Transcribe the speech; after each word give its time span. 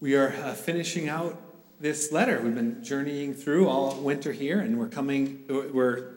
We 0.00 0.16
are 0.16 0.34
uh, 0.42 0.54
finishing 0.54 1.08
out 1.08 1.40
this 1.80 2.10
letter. 2.10 2.40
We've 2.42 2.54
been 2.54 2.82
journeying 2.82 3.34
through 3.34 3.68
all 3.68 3.94
winter 3.94 4.32
here, 4.32 4.58
and 4.58 4.78
we're 4.78 4.88
coming, 4.88 5.44
we're, 5.48 6.14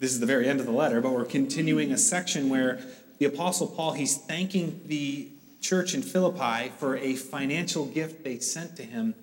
this 0.00 0.12
is 0.12 0.18
the 0.18 0.26
very 0.26 0.48
end 0.48 0.60
of 0.60 0.66
the 0.66 0.72
letter, 0.72 1.00
but 1.00 1.12
we're 1.12 1.26
continuing 1.26 1.92
a 1.92 1.98
section 1.98 2.48
where 2.48 2.80
the 3.18 3.26
Apostle 3.26 3.66
Paul, 3.66 3.92
he's 3.92 4.16
thanking 4.16 4.80
the 4.86 5.28
church 5.60 5.94
in 5.94 6.02
Philippi 6.02 6.72
for 6.78 6.96
a 6.96 7.14
financial 7.14 7.84
gift 7.84 8.24
they 8.24 8.38
sent 8.38 8.76
to 8.76 8.82
him 8.82 9.14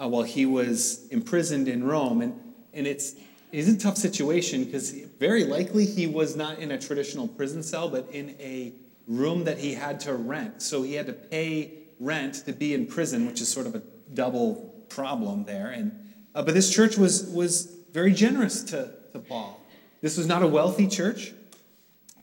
uh, 0.00 0.08
while 0.08 0.24
he 0.24 0.44
was 0.44 1.06
imprisoned 1.08 1.68
in 1.68 1.84
Rome. 1.84 2.20
And, 2.20 2.40
and 2.74 2.86
it's, 2.88 3.14
it's 3.52 3.68
a 3.68 3.78
tough 3.78 3.96
situation 3.96 4.64
because 4.64 4.90
very 4.90 5.44
likely 5.44 5.86
he 5.86 6.08
was 6.08 6.34
not 6.34 6.58
in 6.58 6.72
a 6.72 6.78
traditional 6.78 7.28
prison 7.28 7.62
cell, 7.62 7.88
but 7.88 8.08
in 8.10 8.30
a 8.40 8.72
room 9.06 9.44
that 9.44 9.58
he 9.58 9.74
had 9.74 10.00
to 10.00 10.14
rent. 10.14 10.60
So 10.60 10.82
he 10.82 10.94
had 10.94 11.06
to 11.06 11.12
pay 11.12 11.79
rent 12.00 12.34
to 12.46 12.52
be 12.52 12.74
in 12.74 12.86
prison, 12.86 13.26
which 13.26 13.40
is 13.40 13.48
sort 13.48 13.66
of 13.66 13.74
a 13.76 13.82
double 14.12 14.84
problem 14.88 15.44
there. 15.44 15.68
And, 15.68 16.12
uh, 16.34 16.42
but 16.42 16.54
this 16.54 16.74
church 16.74 16.96
was, 16.96 17.24
was 17.26 17.76
very 17.92 18.12
generous 18.12 18.64
to, 18.64 18.92
to 19.12 19.18
Paul. 19.20 19.60
This 20.00 20.16
was 20.16 20.26
not 20.26 20.42
a 20.42 20.46
wealthy 20.46 20.88
church, 20.88 21.32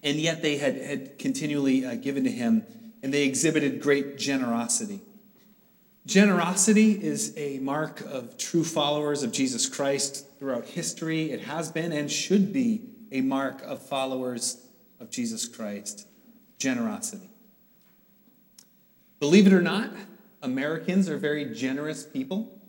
and 0.03 0.17
yet 0.17 0.41
they 0.41 0.57
had, 0.57 0.75
had 0.77 1.19
continually 1.19 1.85
uh, 1.85 1.95
given 1.95 2.23
to 2.23 2.31
him, 2.31 2.65
and 3.03 3.13
they 3.13 3.23
exhibited 3.23 3.81
great 3.81 4.17
generosity. 4.17 5.01
Generosity 6.07 6.91
is 6.91 7.33
a 7.37 7.59
mark 7.59 8.01
of 8.01 8.37
true 8.37 8.63
followers 8.63 9.23
of 9.23 9.31
Jesus 9.31 9.67
Christ 9.67 10.25
throughout 10.39 10.65
history. 10.65 11.31
It 11.31 11.41
has 11.41 11.71
been 11.71 11.91
and 11.91 12.09
should 12.09 12.51
be 12.53 12.81
a 13.11 13.21
mark 13.21 13.61
of 13.63 13.81
followers 13.81 14.65
of 14.99 15.11
Jesus 15.11 15.47
Christ. 15.47 16.07
Generosity. 16.57 17.26
Believe 19.19 19.47
it 19.47 19.53
or 19.53 19.61
not, 19.61 19.89
Americans 20.43 21.09
are 21.09 21.17
very 21.17 21.45
generous 21.45 22.03
people. 22.03 22.61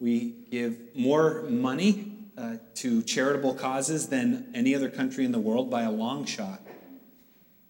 We 0.00 0.34
give 0.50 0.96
more 0.96 1.42
money 1.42 2.12
uh, 2.36 2.56
to 2.74 3.02
charitable 3.02 3.54
causes 3.54 4.08
than 4.08 4.50
any 4.52 4.74
other 4.74 4.90
country 4.90 5.24
in 5.24 5.30
the 5.30 5.38
world 5.38 5.70
by 5.70 5.82
a 5.82 5.92
long 5.92 6.24
shot. 6.24 6.60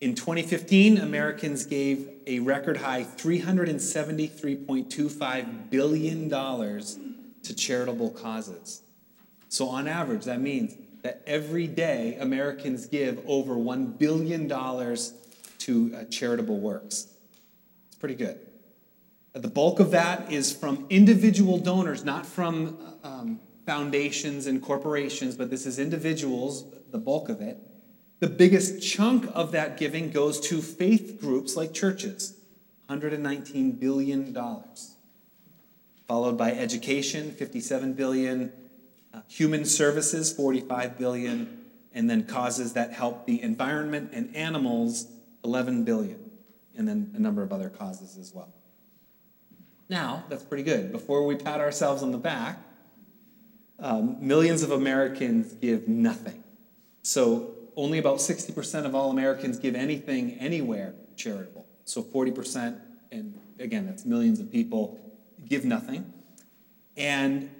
In 0.01 0.15
2015, 0.15 0.97
Americans 0.99 1.67
gave 1.67 2.09
a 2.27 2.39
record 2.41 2.79
high 2.79 3.05
$373.25 3.05 5.71
billion 5.71 6.31
to 6.31 7.55
charitable 7.55 8.11
causes. 8.11 8.83
So, 9.49 9.69
on 9.69 9.87
average, 9.87 10.25
that 10.25 10.41
means 10.41 10.75
that 11.03 11.23
every 11.27 11.67
day 11.67 12.17
Americans 12.19 12.87
give 12.87 13.23
over 13.27 13.55
$1 13.55 13.99
billion 13.99 14.49
to 14.49 15.95
uh, 15.95 16.05
charitable 16.05 16.59
works. 16.59 17.09
It's 17.97 18.01
pretty 18.03 18.15
good. 18.15 18.39
Uh, 19.35 19.39
the 19.39 19.49
bulk 19.49 19.81
of 19.81 19.93
that 19.93 20.31
is 20.31 20.53
from 20.53 20.85
individual 20.91 21.57
donors, 21.57 22.05
not 22.05 22.27
from 22.27 22.79
um, 23.03 23.41
foundations 23.65 24.47
and 24.47 24.61
corporations, 24.61 25.35
but 25.35 25.49
this 25.49 25.65
is 25.65 25.79
individuals, 25.79 26.67
the 26.91 26.99
bulk 26.99 27.31
of 27.31 27.41
it. 27.41 27.57
The 28.21 28.29
biggest 28.29 28.83
chunk 28.83 29.27
of 29.33 29.53
that 29.53 29.79
giving 29.79 30.11
goes 30.11 30.39
to 30.41 30.61
faith 30.61 31.17
groups 31.19 31.57
like 31.57 31.73
churches, 31.73 32.37
$119 32.91 33.81
billion. 33.81 34.37
Followed 36.07 36.37
by 36.37 36.53
education, 36.53 37.31
57 37.31 37.95
billion, 37.95 38.53
uh, 39.15 39.23
human 39.27 39.65
services, 39.65 40.31
45 40.35 40.99
billion, 40.99 41.65
and 41.95 42.11
then 42.11 42.27
causes 42.27 42.75
that 42.75 42.93
help 42.93 43.25
the 43.25 43.43
environment 43.43 44.11
and 44.13 44.37
animals, 44.37 45.07
11 45.43 45.85
billion 45.85 46.26
and 46.77 46.87
then 46.87 47.13
a 47.15 47.19
number 47.19 47.43
of 47.43 47.53
other 47.53 47.69
causes 47.69 48.17
as 48.19 48.33
well. 48.35 48.53
Now, 49.89 50.25
that's 50.29 50.43
pretty 50.43 50.65
good. 50.65 50.91
Before 50.91 51.25
we 51.25 51.37
pat 51.37 51.61
ourselves 51.61 52.03
on 52.03 52.11
the 52.11 52.19
back, 52.19 52.59
um, 53.79 54.17
millions 54.27 54.63
of 54.63 54.71
Americans 54.73 55.53
give 55.55 55.87
nothing. 55.87 56.43
So 57.03 57.55
only 57.77 57.99
about 57.99 58.19
60% 58.19 58.87
of 58.87 58.95
all 58.95 59.11
Americans 59.11 59.59
give 59.59 59.75
anything 59.75 60.33
anywhere 60.39 60.95
charitable. 61.17 61.67
So 61.84 62.03
40%, 62.03 62.81
and 63.12 63.39
again, 63.61 63.87
that's 63.87 64.05
millions 64.05 64.41
of 64.41 64.50
people, 64.50 64.99
give 65.47 65.65
nothing. 65.65 66.12
And 66.97 67.50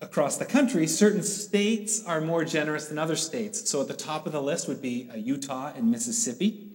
across 0.00 0.36
the 0.36 0.44
country, 0.44 0.86
certain 0.86 1.22
states 1.22 2.04
are 2.04 2.20
more 2.20 2.44
generous 2.44 2.88
than 2.88 2.98
other 2.98 3.16
states. 3.16 3.68
So 3.70 3.80
at 3.80 3.88
the 3.88 3.94
top 3.94 4.26
of 4.26 4.32
the 4.32 4.42
list 4.42 4.68
would 4.68 4.82
be 4.82 5.08
uh, 5.10 5.16
Utah 5.16 5.72
and 5.74 5.90
Mississippi. 5.90 6.67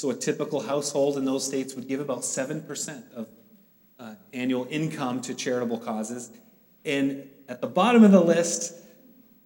So 0.00 0.08
a 0.08 0.14
typical 0.14 0.60
household 0.60 1.18
in 1.18 1.26
those 1.26 1.44
states 1.44 1.74
would 1.74 1.86
give 1.86 2.00
about 2.00 2.20
7% 2.20 3.12
of 3.12 3.28
uh, 3.98 4.14
annual 4.32 4.66
income 4.70 5.20
to 5.20 5.34
charitable 5.34 5.76
causes. 5.76 6.30
And 6.86 7.28
at 7.50 7.60
the 7.60 7.66
bottom 7.66 8.02
of 8.02 8.10
the 8.10 8.22
list, 8.22 8.72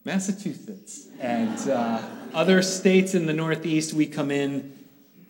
Massachusetts 0.04 1.08
and 1.18 1.58
uh, 1.68 2.00
other 2.32 2.62
states 2.62 3.16
in 3.16 3.26
the 3.26 3.32
Northeast, 3.32 3.94
we 3.94 4.06
come 4.06 4.30
in 4.30 4.78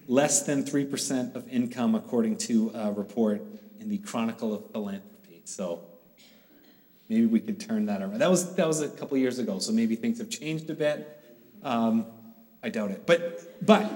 less 0.09 0.43
than 0.43 0.63
3% 0.63 1.35
of 1.35 1.49
income, 1.49 1.95
according 1.95 2.37
to 2.37 2.71
a 2.75 2.93
report 2.93 3.41
in 3.81 3.89
the 3.89 3.97
Chronicle 3.97 4.53
of 4.53 4.71
Philanthropy. 4.73 5.41
So 5.47 5.87
maybe 7.09 7.25
we 7.25 7.41
could 7.41 7.59
turn 7.59 7.87
that 7.87 8.03
around. 8.03 8.19
That 8.19 8.29
was, 8.29 8.55
that 8.57 8.67
was 8.67 8.83
a 8.83 8.91
couple 8.91 9.17
years 9.17 9.39
ago, 9.39 9.59
so 9.59 9.73
maybe 9.73 9.97
things 9.97 10.19
have 10.19 10.29
changed 10.29 10.69
a 10.69 10.75
bit. 10.75 11.19
Um, 11.63 12.05
I 12.63 12.69
doubt 12.69 12.91
it. 12.91 13.07
But, 13.07 13.65
but 13.65 13.91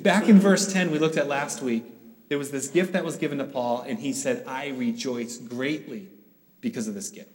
back 0.00 0.28
in 0.28 0.38
verse 0.38 0.72
10, 0.72 0.90
we 0.90 0.98
looked 0.98 1.16
at 1.16 1.28
last 1.28 1.62
week, 1.62 1.84
there 2.28 2.38
was 2.38 2.50
this 2.50 2.68
gift 2.68 2.94
that 2.94 3.04
was 3.04 3.16
given 3.16 3.38
to 3.38 3.44
Paul, 3.44 3.82
and 3.86 3.98
he 3.98 4.12
said, 4.12 4.44
I 4.46 4.68
rejoice 4.68 5.36
greatly 5.36 6.08
because 6.60 6.88
of 6.88 6.94
this 6.94 7.10
gift. 7.10 7.28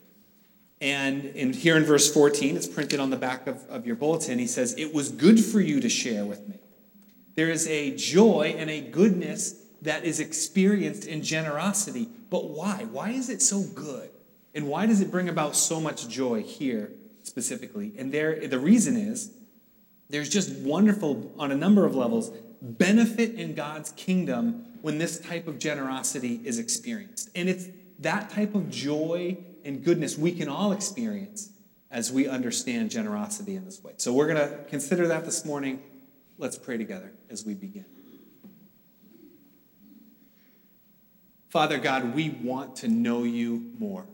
And 0.79 1.25
in, 1.25 1.53
here 1.53 1.77
in 1.77 1.83
verse 1.83 2.11
14, 2.11 2.55
it's 2.55 2.67
printed 2.67 2.99
on 2.99 3.09
the 3.09 3.17
back 3.17 3.47
of, 3.47 3.63
of 3.69 3.85
your 3.85 3.95
bulletin, 3.95 4.39
he 4.39 4.47
says, 4.47 4.75
It 4.77 4.93
was 4.93 5.09
good 5.09 5.43
for 5.43 5.59
you 5.59 5.79
to 5.81 5.89
share 5.89 6.25
with 6.25 6.47
me. 6.47 6.59
There 7.35 7.49
is 7.49 7.67
a 7.67 7.95
joy 7.95 8.55
and 8.57 8.69
a 8.69 8.81
goodness 8.81 9.55
that 9.83 10.03
is 10.03 10.19
experienced 10.19 11.05
in 11.05 11.21
generosity. 11.21 12.09
But 12.29 12.49
why? 12.49 12.85
Why 12.91 13.09
is 13.11 13.29
it 13.29 13.41
so 13.41 13.63
good? 13.63 14.09
And 14.55 14.67
why 14.67 14.87
does 14.87 15.01
it 15.01 15.11
bring 15.11 15.29
about 15.29 15.55
so 15.55 15.79
much 15.79 16.07
joy 16.07 16.41
here 16.41 16.91
specifically? 17.23 17.93
And 17.97 18.11
there, 18.11 18.47
the 18.47 18.59
reason 18.59 18.97
is 18.97 19.31
there's 20.09 20.29
just 20.29 20.51
wonderful, 20.57 21.31
on 21.37 21.51
a 21.51 21.55
number 21.55 21.85
of 21.85 21.95
levels, 21.95 22.31
benefit 22.61 23.35
in 23.35 23.55
God's 23.55 23.91
kingdom 23.91 24.65
when 24.81 24.97
this 24.97 25.19
type 25.19 25.47
of 25.47 25.59
generosity 25.59 26.41
is 26.43 26.59
experienced. 26.59 27.29
And 27.35 27.49
it's 27.49 27.67
that 27.99 28.29
type 28.29 28.55
of 28.55 28.69
joy 28.69 29.37
and 29.63 29.83
goodness 29.83 30.17
we 30.17 30.31
can 30.31 30.49
all 30.49 30.71
experience 30.71 31.49
as 31.91 32.11
we 32.11 32.27
understand 32.27 32.91
generosity 32.91 33.55
in 33.55 33.65
this 33.65 33.83
way. 33.83 33.93
So 33.97 34.13
we're 34.13 34.33
going 34.33 34.49
to 34.49 34.63
consider 34.69 35.07
that 35.07 35.25
this 35.25 35.45
morning. 35.45 35.81
Let's 36.37 36.57
pray 36.57 36.77
together 36.77 37.11
as 37.29 37.45
we 37.45 37.53
begin. 37.53 37.85
Father 41.49 41.77
God, 41.79 42.13
we 42.13 42.29
want 42.29 42.75
to 42.77 42.87
know 42.87 43.23
you 43.23 43.71
more. 43.79 44.05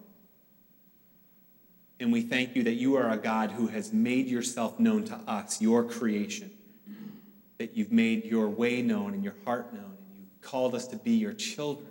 And 1.99 2.11
we 2.11 2.21
thank 2.21 2.55
you 2.55 2.63
that 2.63 2.73
you 2.73 2.95
are 2.95 3.09
a 3.09 3.17
God 3.17 3.51
who 3.51 3.67
has 3.67 3.91
made 3.91 4.27
yourself 4.27 4.79
known 4.79 5.03
to 5.05 5.15
us, 5.27 5.61
your 5.61 5.83
creation, 5.83 6.51
that 7.63 7.77
you've 7.77 7.93
made 7.93 8.25
your 8.25 8.49
way 8.49 8.81
known 8.81 9.13
and 9.13 9.23
your 9.23 9.35
heart 9.45 9.73
known, 9.73 9.85
and 9.85 10.19
you've 10.19 10.41
called 10.41 10.75
us 10.75 10.85
to 10.85 10.97
be 10.97 11.11
your 11.11 11.31
children. 11.31 11.87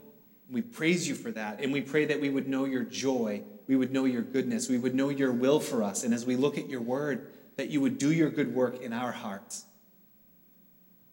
We 0.50 0.60
praise 0.60 1.08
you 1.08 1.14
for 1.14 1.30
that. 1.30 1.60
And 1.62 1.72
we 1.72 1.80
pray 1.80 2.04
that 2.04 2.20
we 2.20 2.28
would 2.28 2.46
know 2.46 2.66
your 2.66 2.82
joy, 2.82 3.40
we 3.66 3.74
would 3.74 3.90
know 3.90 4.04
your 4.04 4.20
goodness, 4.20 4.68
we 4.68 4.76
would 4.76 4.94
know 4.94 5.08
your 5.08 5.32
will 5.32 5.60
for 5.60 5.82
us. 5.82 6.04
And 6.04 6.12
as 6.12 6.26
we 6.26 6.36
look 6.36 6.58
at 6.58 6.68
your 6.68 6.82
word, 6.82 7.32
that 7.56 7.70
you 7.70 7.80
would 7.80 7.96
do 7.96 8.12
your 8.12 8.28
good 8.28 8.54
work 8.54 8.82
in 8.82 8.92
our 8.92 9.12
hearts. 9.12 9.64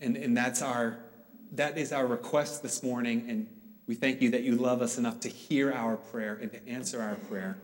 And, 0.02 0.18
and 0.18 0.36
that's 0.36 0.62
our, 0.62 0.98
that 1.54 1.78
is 1.78 1.94
our 1.94 2.06
request 2.06 2.62
this 2.62 2.84
morning. 2.84 3.28
And 3.30 3.48
we 3.88 3.96
thank 3.96 4.22
you 4.22 4.32
that 4.32 4.44
you 4.44 4.58
love 4.58 4.82
us 4.82 4.98
enough 4.98 5.22
to 5.22 5.30
hear 5.30 5.72
our 5.72 5.96
prayer 5.96 6.38
and 6.42 6.52
to 6.52 6.68
answer 6.68 7.02
our 7.02 7.16
prayer. 7.16 7.58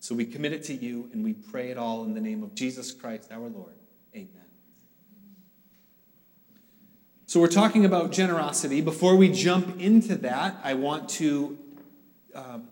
So 0.00 0.16
we 0.16 0.24
commit 0.24 0.52
it 0.52 0.64
to 0.64 0.74
you 0.74 1.10
and 1.12 1.22
we 1.22 1.34
pray 1.34 1.70
it 1.70 1.78
all 1.78 2.02
in 2.02 2.14
the 2.14 2.20
name 2.20 2.42
of 2.42 2.56
Jesus 2.56 2.90
Christ 2.90 3.30
our 3.30 3.48
Lord. 3.48 3.74
Amen. 4.16 4.47
So 7.28 7.40
we're 7.40 7.48
talking 7.48 7.84
about 7.84 8.10
generosity. 8.10 8.80
Before 8.80 9.14
we 9.14 9.30
jump 9.30 9.78
into 9.78 10.14
that, 10.16 10.58
I 10.64 10.72
want 10.72 11.10
to 11.10 11.58
um, 12.34 12.66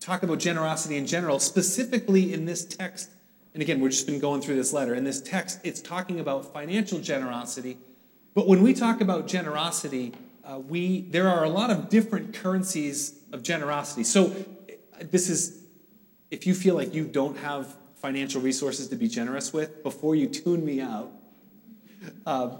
talk 0.00 0.22
about 0.22 0.38
generosity 0.38 0.96
in 0.96 1.06
general, 1.06 1.38
specifically 1.38 2.32
in 2.32 2.46
this 2.46 2.64
text. 2.64 3.10
And 3.52 3.62
again, 3.62 3.80
we've 3.80 3.90
just 3.90 4.06
been 4.06 4.20
going 4.20 4.40
through 4.40 4.54
this 4.54 4.72
letter. 4.72 4.94
In 4.94 5.04
this 5.04 5.20
text, 5.20 5.60
it's 5.64 5.82
talking 5.82 6.18
about 6.18 6.50
financial 6.54 6.98
generosity. 6.98 7.76
But 8.32 8.48
when 8.48 8.62
we 8.62 8.72
talk 8.72 9.02
about 9.02 9.28
generosity, 9.28 10.14
uh, 10.42 10.60
we 10.60 11.02
there 11.02 11.28
are 11.28 11.44
a 11.44 11.50
lot 11.50 11.68
of 11.68 11.90
different 11.90 12.32
currencies 12.32 13.18
of 13.32 13.42
generosity. 13.42 14.04
So 14.04 14.34
this 15.02 15.28
is 15.28 15.62
if 16.30 16.46
you 16.46 16.54
feel 16.54 16.74
like 16.74 16.94
you 16.94 17.04
don't 17.04 17.36
have 17.36 17.76
financial 17.96 18.40
resources 18.40 18.88
to 18.88 18.96
be 18.96 19.08
generous 19.08 19.52
with, 19.52 19.82
before 19.82 20.14
you 20.14 20.26
tune 20.26 20.64
me 20.64 20.80
out, 20.80 21.12
uh, 22.24 22.56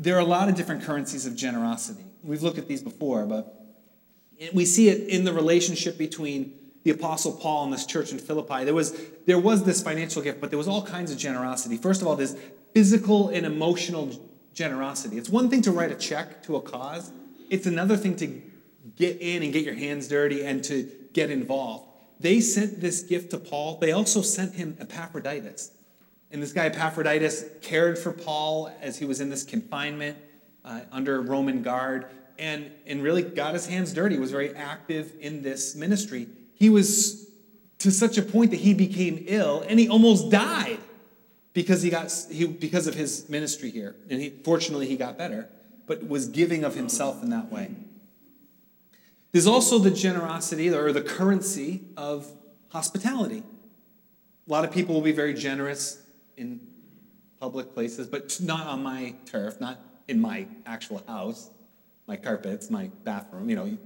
there 0.00 0.16
are 0.16 0.20
a 0.20 0.24
lot 0.24 0.48
of 0.48 0.54
different 0.54 0.82
currencies 0.82 1.26
of 1.26 1.36
generosity. 1.36 2.04
we've 2.24 2.42
looked 2.42 2.58
at 2.58 2.66
these 2.66 2.82
before, 2.82 3.26
but 3.26 3.54
we 4.54 4.64
see 4.64 4.88
it 4.88 5.08
in 5.08 5.24
the 5.24 5.32
relationship 5.32 5.98
between 5.98 6.54
the 6.82 6.90
apostle 6.90 7.32
paul 7.32 7.64
and 7.64 7.72
this 7.72 7.84
church 7.84 8.10
in 8.10 8.18
philippi. 8.18 8.64
There 8.64 8.74
was 8.74 8.98
there 9.26 9.38
was 9.38 9.64
this 9.64 9.82
financial 9.82 10.22
gift 10.22 10.40
but 10.40 10.48
there 10.48 10.58
was 10.58 10.66
all 10.66 10.82
kinds 10.82 11.12
of 11.12 11.18
generosity. 11.18 11.76
First 11.76 12.00
of 12.00 12.08
all 12.08 12.16
this 12.16 12.34
physical 12.72 13.28
and 13.28 13.44
emotional 13.44 14.10
generosity. 14.54 15.18
It's 15.18 15.28
one 15.28 15.50
thing 15.50 15.60
to 15.62 15.72
write 15.72 15.92
a 15.92 15.94
check 15.94 16.42
to 16.44 16.56
a 16.56 16.62
cause. 16.62 17.12
It's 17.50 17.66
another 17.66 17.98
thing 17.98 18.16
to 18.16 18.42
get 18.96 19.20
in 19.20 19.42
and 19.42 19.52
get 19.52 19.64
your 19.64 19.74
hands 19.74 20.08
dirty 20.08 20.42
and 20.42 20.64
to 20.64 20.90
get 21.12 21.30
involved. 21.30 21.84
They 22.18 22.40
sent 22.40 22.80
this 22.80 23.02
gift 23.02 23.32
to 23.32 23.38
paul. 23.38 23.76
They 23.78 23.92
also 23.92 24.22
sent 24.22 24.54
him 24.54 24.78
epaphroditus 24.80 25.72
and 26.30 26.42
this 26.42 26.52
guy 26.52 26.66
epaphroditus 26.66 27.44
cared 27.62 27.98
for 27.98 28.12
paul 28.12 28.70
as 28.80 28.98
he 28.98 29.04
was 29.04 29.20
in 29.20 29.30
this 29.30 29.44
confinement 29.44 30.16
uh, 30.64 30.80
under 30.92 31.20
roman 31.20 31.62
guard 31.62 32.06
and, 32.40 32.70
and 32.86 33.02
really 33.02 33.22
got 33.22 33.52
his 33.52 33.66
hands 33.66 33.92
dirty, 33.92 34.18
was 34.18 34.30
very 34.30 34.54
active 34.56 35.12
in 35.20 35.42
this 35.42 35.76
ministry. 35.76 36.26
He 36.54 36.70
was 36.70 37.28
to 37.78 37.90
such 37.90 38.18
a 38.18 38.22
point 38.22 38.50
that 38.50 38.60
he 38.60 38.74
became 38.74 39.24
ill 39.28 39.64
and 39.68 39.78
he 39.78 39.88
almost 39.88 40.30
died 40.30 40.78
because 41.52 41.82
he 41.82 41.90
got 41.90 42.12
he, 42.30 42.46
because 42.46 42.86
of 42.86 42.94
his 42.94 43.28
ministry 43.28 43.70
here. 43.70 43.94
And 44.08 44.20
he, 44.20 44.30
fortunately 44.30 44.86
he 44.86 44.96
got 44.96 45.18
better, 45.18 45.48
but 45.86 46.08
was 46.08 46.28
giving 46.28 46.64
of 46.64 46.74
himself 46.74 47.22
in 47.22 47.30
that 47.30 47.52
way. 47.52 47.70
There's 49.32 49.46
also 49.46 49.78
the 49.78 49.90
generosity 49.90 50.70
or 50.70 50.92
the 50.92 51.02
currency 51.02 51.82
of 51.96 52.26
hospitality. 52.70 53.42
A 54.48 54.50
lot 54.50 54.64
of 54.64 54.72
people 54.72 54.94
will 54.94 55.02
be 55.02 55.12
very 55.12 55.34
generous 55.34 56.02
in 56.40 56.60
public 57.38 57.74
places, 57.74 58.08
but 58.08 58.38
not 58.40 58.66
on 58.66 58.82
my 58.82 59.14
turf, 59.26 59.60
not 59.60 59.78
in 60.08 60.20
my 60.20 60.46
actual 60.66 61.02
house 61.06 61.50
my 62.10 62.16
carpets, 62.16 62.70
my 62.70 62.90
bathroom, 63.04 63.48
you 63.48 63.54
know, 63.54 63.78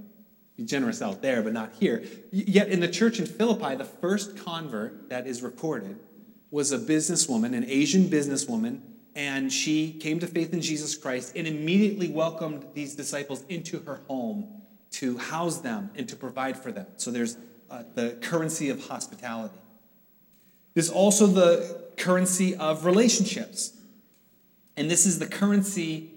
be 0.57 0.63
generous 0.63 0.99
out 0.99 1.21
there, 1.21 1.43
but 1.43 1.53
not 1.53 1.71
here. 1.79 2.03
Yet 2.31 2.69
in 2.69 2.79
the 2.79 2.87
church 2.87 3.19
in 3.19 3.27
Philippi, 3.27 3.75
the 3.75 3.85
first 3.85 4.43
convert 4.43 5.09
that 5.09 5.27
is 5.27 5.43
recorded 5.43 5.99
was 6.49 6.71
a 6.71 6.79
businesswoman, 6.79 7.55
an 7.55 7.65
Asian 7.67 8.05
businesswoman, 8.05 8.79
and 9.15 9.53
she 9.53 9.93
came 9.93 10.19
to 10.21 10.27
faith 10.27 10.53
in 10.53 10.61
Jesus 10.61 10.97
Christ 10.97 11.33
and 11.35 11.45
immediately 11.45 12.09
welcomed 12.09 12.65
these 12.73 12.95
disciples 12.95 13.45
into 13.47 13.79
her 13.81 14.01
home 14.07 14.61
to 14.93 15.19
house 15.19 15.59
them 15.59 15.91
and 15.95 16.09
to 16.09 16.15
provide 16.15 16.57
for 16.57 16.71
them. 16.71 16.87
So 16.97 17.11
there's 17.11 17.37
uh, 17.69 17.83
the 17.93 18.17
currency 18.21 18.71
of 18.71 18.87
hospitality. 18.87 19.59
There's 20.75 20.91
also 20.91 21.25
the 21.25 21.83
currency 21.97 22.55
of 22.55 22.85
relationships. 22.85 23.73
And 24.77 24.91
this 24.91 25.07
is 25.07 25.17
the 25.17 25.25
currency 25.25 26.11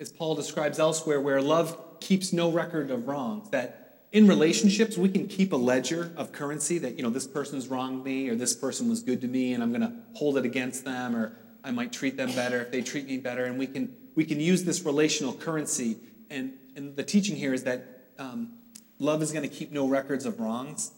as 0.00 0.10
Paul 0.10 0.34
describes 0.34 0.78
elsewhere, 0.78 1.20
where 1.20 1.40
love 1.42 2.00
keeps 2.00 2.32
no 2.32 2.50
record 2.50 2.90
of 2.90 3.08
wrongs. 3.08 3.50
That 3.50 4.06
in 4.12 4.26
relationships, 4.26 4.96
we 4.96 5.08
can 5.08 5.26
keep 5.26 5.52
a 5.52 5.56
ledger 5.56 6.12
of 6.16 6.32
currency 6.32 6.78
that, 6.78 6.96
you 6.96 7.02
know, 7.02 7.10
this 7.10 7.26
person's 7.26 7.68
wronged 7.68 8.04
me 8.04 8.28
or 8.28 8.34
this 8.34 8.54
person 8.54 8.88
was 8.88 9.02
good 9.02 9.20
to 9.20 9.28
me 9.28 9.52
and 9.52 9.62
I'm 9.62 9.70
going 9.70 9.82
to 9.82 9.92
hold 10.14 10.38
it 10.38 10.44
against 10.44 10.84
them 10.84 11.14
or 11.14 11.36
I 11.62 11.70
might 11.72 11.92
treat 11.92 12.16
them 12.16 12.32
better 12.32 12.62
if 12.62 12.70
they 12.70 12.80
treat 12.80 13.06
me 13.06 13.18
better. 13.18 13.44
And 13.44 13.58
we 13.58 13.66
can, 13.66 13.94
we 14.14 14.24
can 14.24 14.40
use 14.40 14.64
this 14.64 14.82
relational 14.82 15.34
currency. 15.34 15.98
And, 16.30 16.54
and 16.76 16.96
the 16.96 17.02
teaching 17.02 17.36
here 17.36 17.52
is 17.52 17.64
that 17.64 17.84
um, 18.18 18.52
love 18.98 19.20
is 19.20 19.32
going 19.32 19.48
to 19.48 19.54
keep 19.54 19.72
no 19.72 19.86
records 19.86 20.24
of 20.24 20.40
wrongs. 20.40 20.92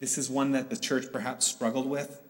This 0.00 0.18
is 0.18 0.28
one 0.28 0.52
that 0.52 0.70
the 0.70 0.76
church 0.76 1.06
perhaps 1.12 1.46
struggled 1.46 1.86
with. 1.86 2.20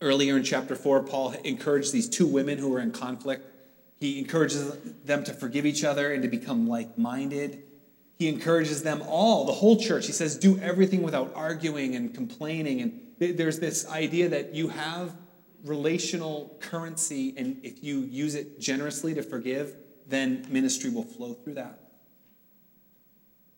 Earlier 0.00 0.36
in 0.36 0.44
chapter 0.44 0.76
4, 0.76 1.02
Paul 1.04 1.32
encouraged 1.44 1.92
these 1.92 2.08
two 2.08 2.26
women 2.26 2.58
who 2.58 2.68
were 2.68 2.80
in 2.80 2.92
conflict 2.92 3.48
he 4.00 4.18
encourages 4.18 4.72
them 5.04 5.24
to 5.24 5.32
forgive 5.32 5.66
each 5.66 5.84
other 5.84 6.12
and 6.12 6.22
to 6.22 6.28
become 6.28 6.68
like 6.68 6.96
minded. 6.96 7.64
He 8.16 8.28
encourages 8.28 8.82
them 8.82 9.02
all, 9.06 9.44
the 9.44 9.52
whole 9.52 9.76
church. 9.76 10.06
He 10.06 10.12
says, 10.12 10.36
do 10.36 10.58
everything 10.58 11.02
without 11.02 11.32
arguing 11.34 11.94
and 11.96 12.14
complaining. 12.14 12.80
And 12.80 13.00
there's 13.18 13.58
this 13.58 13.88
idea 13.88 14.28
that 14.28 14.54
you 14.54 14.68
have 14.68 15.16
relational 15.64 16.56
currency, 16.60 17.34
and 17.36 17.58
if 17.64 17.82
you 17.82 18.00
use 18.00 18.36
it 18.36 18.60
generously 18.60 19.14
to 19.14 19.22
forgive, 19.22 19.74
then 20.06 20.46
ministry 20.48 20.90
will 20.90 21.04
flow 21.04 21.34
through 21.34 21.54
that. 21.54 21.80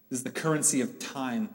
This 0.09 0.21
is 0.21 0.25
the 0.25 0.31
currency 0.31 0.81
of 0.81 0.99
time. 0.99 1.51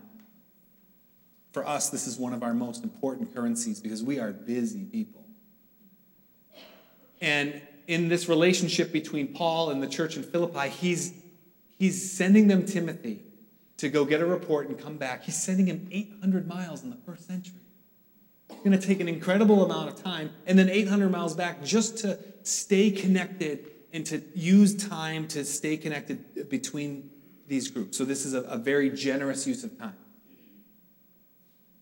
For 1.56 1.66
us, 1.66 1.90
this 1.90 2.06
is 2.06 2.18
one 2.18 2.34
of 2.34 2.44
our 2.44 2.54
most 2.54 2.84
important 2.84 3.34
currencies 3.34 3.80
because 3.80 4.04
we 4.04 4.20
are 4.20 4.34
busy 4.34 4.84
people. 4.84 5.24
And 7.22 7.62
in 7.88 8.10
this 8.10 8.28
relationship 8.28 8.92
between 8.92 9.30
Paul 9.34 9.70
and 9.70 9.82
the 9.82 9.88
church 9.88 10.18
in 10.18 10.24
Philippi, 10.24 10.68
he's, 10.68 11.14
he's 11.80 12.12
sending 12.12 12.50
them 12.50 12.66
Timothy 12.66 13.22
to 13.78 13.88
go 13.88 14.04
get 14.04 14.20
a 14.20 14.26
report 14.26 14.68
and 14.68 14.78
come 14.78 14.98
back. 14.98 15.24
He's 15.24 15.42
sending 15.42 15.68
him 15.68 15.88
800 15.94 16.46
miles 16.46 16.84
in 16.84 16.90
the 16.90 16.98
first 17.06 17.26
century. 17.26 17.62
It's 18.50 18.60
going 18.60 18.78
to 18.78 18.86
take 18.86 19.00
an 19.00 19.08
incredible 19.08 19.64
amount 19.64 19.88
of 19.88 20.04
time, 20.04 20.32
and 20.46 20.60
then 20.60 20.68
800 20.68 21.10
miles 21.10 21.38
back 21.38 21.64
just 21.64 22.00
to 22.00 22.20
stay 22.44 22.92
connected 22.92 23.72
and 23.94 24.06
to 24.08 24.22
use 24.34 24.76
time 24.76 25.26
to 25.30 25.46
stay 25.46 25.78
connected 25.78 26.50
between 26.50 27.12
these 27.48 27.70
groups. 27.70 27.98
So, 27.98 28.04
this 28.04 28.26
is 28.26 28.34
a, 28.34 28.42
a 28.42 28.58
very 28.58 28.90
generous 28.90 29.48
use 29.48 29.64
of 29.64 29.80
time. 29.80 29.96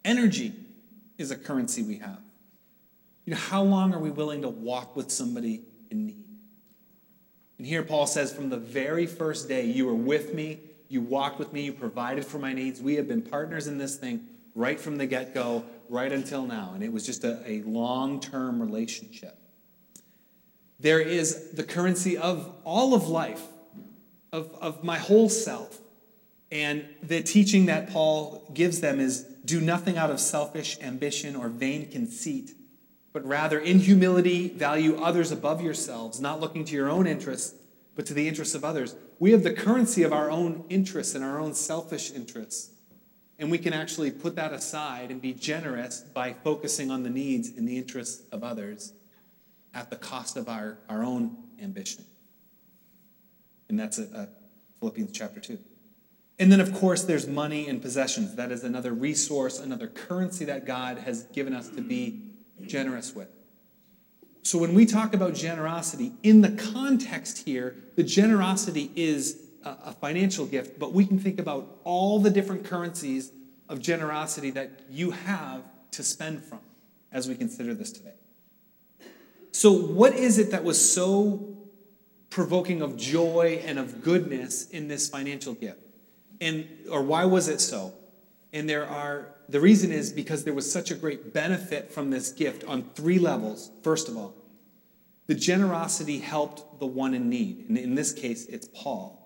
Energy 0.05 0.53
is 1.17 1.31
a 1.31 1.35
currency 1.35 1.83
we 1.83 1.97
have. 1.97 2.19
You 3.25 3.31
know, 3.31 3.39
how 3.39 3.63
long 3.63 3.94
are 3.94 4.00
we 4.00 4.09
willing 4.09 4.41
to 4.41 4.50
walk 4.50 4.95
with 4.95 5.11
somebody 5.11 5.61
in 5.94 6.07
need. 6.07 6.23
And 7.57 7.67
here 7.67 7.83
Paul 7.83 8.07
says, 8.07 8.33
From 8.33 8.50
the 8.50 8.57
very 8.57 9.05
first 9.05 9.47
day, 9.47 9.65
you 9.65 9.85
were 9.85 9.95
with 9.95 10.33
me, 10.33 10.59
you 10.89 11.01
walked 11.01 11.39
with 11.39 11.53
me, 11.53 11.61
you 11.61 11.73
provided 11.73 12.25
for 12.25 12.39
my 12.39 12.53
needs. 12.53 12.81
We 12.81 12.95
have 12.95 13.07
been 13.07 13.21
partners 13.21 13.67
in 13.67 13.77
this 13.77 13.95
thing 13.95 14.27
right 14.55 14.79
from 14.79 14.97
the 14.97 15.05
get 15.05 15.33
go, 15.33 15.63
right 15.89 16.11
until 16.11 16.45
now. 16.45 16.71
And 16.75 16.83
it 16.83 16.91
was 16.91 17.05
just 17.05 17.23
a, 17.23 17.41
a 17.50 17.61
long 17.61 18.19
term 18.19 18.61
relationship. 18.61 19.38
There 20.79 21.00
is 21.00 21.51
the 21.51 21.63
currency 21.63 22.17
of 22.17 22.53
all 22.65 22.94
of 22.94 23.07
life, 23.07 23.41
of, 24.33 24.53
of 24.59 24.83
my 24.83 24.97
whole 24.97 25.29
self. 25.29 25.79
And 26.51 26.85
the 27.01 27.23
teaching 27.23 27.67
that 27.67 27.91
Paul 27.91 28.51
gives 28.53 28.81
them 28.81 29.00
is 29.00 29.25
do 29.45 29.59
nothing 29.59 29.97
out 29.97 30.09
of 30.09 30.19
selfish 30.19 30.77
ambition 30.81 31.35
or 31.35 31.49
vain 31.49 31.89
conceit 31.89 32.51
but 33.13 33.23
rather 33.25 33.59
in 33.59 33.79
humility 33.79 34.49
value 34.49 34.97
others 34.97 35.31
above 35.31 35.61
yourselves, 35.61 36.19
not 36.19 36.41
looking 36.41 36.65
to 36.65 36.73
your 36.73 36.89
own 36.89 37.05
interests, 37.05 37.53
but 37.95 38.07
to 38.07 38.13
the 38.13 38.27
interests 38.27 38.55
of 38.55 38.65
others. 38.65 38.95
We 39.19 39.31
have 39.31 39.43
the 39.43 39.53
currency 39.53 40.01
of 40.01 40.11
our 40.11 40.31
own 40.31 40.65
interests 40.67 41.13
and 41.13 41.23
our 41.23 41.39
own 41.39 41.53
selfish 41.53 42.12
interests. 42.12 42.71
And 43.38 43.51
we 43.51 43.59
can 43.59 43.71
actually 43.71 44.09
put 44.09 44.35
that 44.35 44.51
aside 44.51 45.12
and 45.12 45.21
be 45.21 45.33
generous 45.33 46.01
by 46.01 46.33
focusing 46.33 46.89
on 46.89 47.03
the 47.03 47.09
needs 47.09 47.50
and 47.50 47.67
the 47.67 47.77
interests 47.77 48.23
of 48.31 48.43
others 48.43 48.93
at 49.75 49.89
the 49.91 49.95
cost 49.95 50.35
of 50.35 50.50
our, 50.50 50.79
our 50.89 51.03
own 51.03 51.38
ambition. 51.62 52.03
And 53.69 53.79
that's 53.79 54.00
a, 54.00 54.03
a 54.03 54.27
Philippians 54.79 55.12
chapter 55.12 55.39
2. 55.39 55.59
And 56.43 56.51
then, 56.51 56.59
of 56.59 56.73
course, 56.73 57.03
there's 57.03 57.25
money 57.25 57.69
and 57.69 57.81
possessions. 57.81 58.35
That 58.35 58.51
is 58.51 58.65
another 58.65 58.91
resource, 58.91 59.62
another 59.62 59.88
currency 59.88 60.43
that 60.43 60.65
God 60.65 60.97
has 60.97 61.23
given 61.27 61.53
us 61.53 61.69
to 61.69 61.79
be 61.79 62.19
generous 62.65 63.15
with. 63.15 63.29
So 64.41 64.57
when 64.57 64.73
we 64.73 64.85
talk 64.85 65.13
about 65.13 65.35
generosity, 65.35 66.12
in 66.21 66.41
the 66.41 66.51
context 66.51 67.45
here, 67.45 67.77
the 67.95 68.03
generosity 68.03 68.91
is 68.93 69.39
a, 69.63 69.93
financial 69.93 70.45
gift, 70.45 70.77
but 70.77 70.91
we 70.91 71.05
can 71.05 71.17
think 71.17 71.39
about 71.39 71.77
all 71.85 72.19
the 72.19 72.29
different 72.29 72.65
currencies 72.65 73.31
of 73.69 73.79
generosity 73.79 74.51
that 74.51 74.81
you 74.89 75.12
have 75.12 75.63
to 75.91 76.03
spend 76.03 76.43
from 76.43 76.59
as 77.13 77.29
we 77.29 77.35
consider 77.35 77.73
this 77.73 77.93
today. 77.93 78.15
So, 79.53 79.71
what 79.71 80.13
is 80.13 80.39
it 80.39 80.51
that 80.51 80.65
was 80.65 80.93
so 80.93 81.55
provoking 82.29 82.81
of 82.81 82.97
joy 82.97 83.63
and 83.65 83.79
of 83.79 84.03
goodness 84.03 84.67
in 84.71 84.89
this 84.89 85.07
financial 85.07 85.53
gift? 85.53 85.79
And 86.43 86.67
or 86.91 87.01
why 87.01 87.23
was 87.23 87.47
it 87.47 87.62
so? 87.62 87.93
And 88.51 88.69
there 88.69 88.85
are 88.85 89.29
the 89.47 89.62
reason 89.62 89.91
is 89.91 90.12
because 90.12 90.43
there 90.43 90.53
was 90.53 90.69
such 90.69 90.91
a 90.91 90.95
great 90.95 91.33
benefit 91.33 91.91
from 91.91 92.09
this 92.09 92.31
gift 92.31 92.65
on 92.65 92.89
three 92.95 93.17
levels. 93.17 93.71
First 93.81 94.09
of 94.09 94.17
all, 94.17 94.35
the 95.27 95.35
generosity 95.35 96.19
helped 96.19 96.79
the 96.79 96.85
one 96.85 97.13
in 97.13 97.29
need. 97.29 97.65
And 97.69 97.77
in 97.77 97.95
this 97.95 98.12
case, 98.12 98.45
it's 98.45 98.67
Paul. 98.67 99.19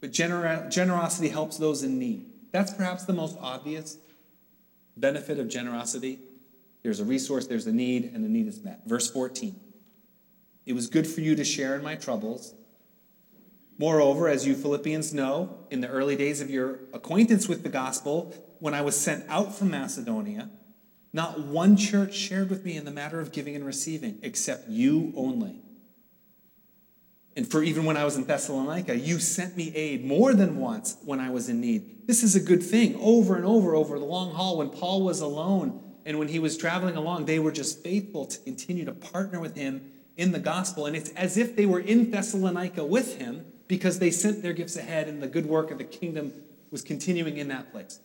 But 0.00 0.10
gener- 0.10 0.70
generosity 0.70 1.28
helps 1.28 1.58
those 1.58 1.82
in 1.82 1.98
need. 1.98 2.26
That's 2.50 2.72
perhaps 2.72 3.04
the 3.04 3.12
most 3.12 3.36
obvious 3.40 3.98
benefit 4.96 5.38
of 5.38 5.48
generosity. 5.48 6.18
There's 6.82 7.00
a 7.00 7.04
resource, 7.04 7.46
there's 7.46 7.66
a 7.66 7.72
need, 7.72 8.10
and 8.14 8.24
the 8.24 8.28
need 8.28 8.46
is 8.46 8.62
met. 8.62 8.82
Verse 8.86 9.10
14 9.10 9.54
It 10.64 10.72
was 10.72 10.86
good 10.86 11.06
for 11.06 11.20
you 11.20 11.34
to 11.34 11.44
share 11.44 11.74
in 11.74 11.82
my 11.82 11.94
troubles. 11.94 12.54
Moreover, 13.78 14.28
as 14.28 14.44
you 14.44 14.56
Philippians 14.56 15.14
know, 15.14 15.56
in 15.70 15.80
the 15.80 15.88
early 15.88 16.16
days 16.16 16.40
of 16.40 16.50
your 16.50 16.80
acquaintance 16.92 17.48
with 17.48 17.62
the 17.62 17.68
gospel, 17.68 18.34
when 18.58 18.74
I 18.74 18.80
was 18.80 18.98
sent 18.98 19.24
out 19.28 19.54
from 19.54 19.70
Macedonia, 19.70 20.50
not 21.12 21.38
one 21.38 21.76
church 21.76 22.14
shared 22.14 22.50
with 22.50 22.64
me 22.64 22.76
in 22.76 22.84
the 22.84 22.90
matter 22.90 23.20
of 23.20 23.30
giving 23.30 23.54
and 23.54 23.64
receiving, 23.64 24.18
except 24.22 24.68
you 24.68 25.12
only. 25.16 25.62
And 27.36 27.48
for 27.48 27.62
even 27.62 27.84
when 27.84 27.96
I 27.96 28.04
was 28.04 28.16
in 28.16 28.24
Thessalonica, 28.24 28.98
you 28.98 29.20
sent 29.20 29.56
me 29.56 29.72
aid 29.72 30.04
more 30.04 30.34
than 30.34 30.58
once 30.58 30.96
when 31.04 31.20
I 31.20 31.30
was 31.30 31.48
in 31.48 31.60
need. 31.60 32.08
This 32.08 32.24
is 32.24 32.34
a 32.34 32.40
good 32.40 32.64
thing. 32.64 32.96
Over 33.00 33.36
and 33.36 33.44
over, 33.44 33.76
over 33.76 33.96
the 33.96 34.04
long 34.04 34.32
haul, 34.32 34.58
when 34.58 34.70
Paul 34.70 35.04
was 35.04 35.20
alone 35.20 35.80
and 36.04 36.18
when 36.18 36.26
he 36.26 36.40
was 36.40 36.56
traveling 36.56 36.96
along, 36.96 37.26
they 37.26 37.38
were 37.38 37.52
just 37.52 37.84
faithful 37.84 38.26
to 38.26 38.38
continue 38.40 38.84
to 38.86 38.92
partner 38.92 39.38
with 39.38 39.54
him 39.54 39.92
in 40.16 40.32
the 40.32 40.40
gospel. 40.40 40.86
And 40.86 40.96
it's 40.96 41.10
as 41.10 41.36
if 41.36 41.54
they 41.54 41.64
were 41.64 41.78
in 41.78 42.10
Thessalonica 42.10 42.84
with 42.84 43.18
him 43.18 43.44
because 43.68 43.98
they 43.98 44.10
sent 44.10 44.42
their 44.42 44.54
gifts 44.54 44.76
ahead 44.76 45.06
and 45.06 45.22
the 45.22 45.28
good 45.28 45.46
work 45.46 45.70
of 45.70 45.78
the 45.78 45.84
kingdom 45.84 46.32
was 46.70 46.82
continuing 46.82 47.36
in 47.36 47.48
that 47.48 47.70
place. 47.70 48.00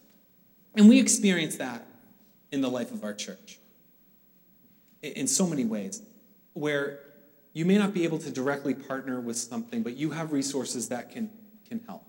And 0.76 0.90
we 0.90 1.00
experience 1.00 1.56
that 1.58 1.86
in 2.52 2.62
the 2.62 2.70
life 2.70 2.92
of 2.92 3.04
our 3.04 3.14
church 3.14 3.60
in 5.02 5.28
so 5.28 5.46
many 5.46 5.66
ways, 5.66 6.02
where 6.54 7.00
you 7.54 7.66
may 7.66 7.78
not 7.78 7.94
be 7.94 8.04
able 8.04 8.20
to 8.20 8.32
directly 8.32 8.74
partner 8.74 9.20
with 9.20 9.38
something, 9.38 9.84
but 9.84 9.98
you 9.98 10.12
have 10.12 10.32
resources 10.32 10.90
that 10.90 11.12
can, 11.12 11.30
can 11.68 11.82
help. 11.88 12.04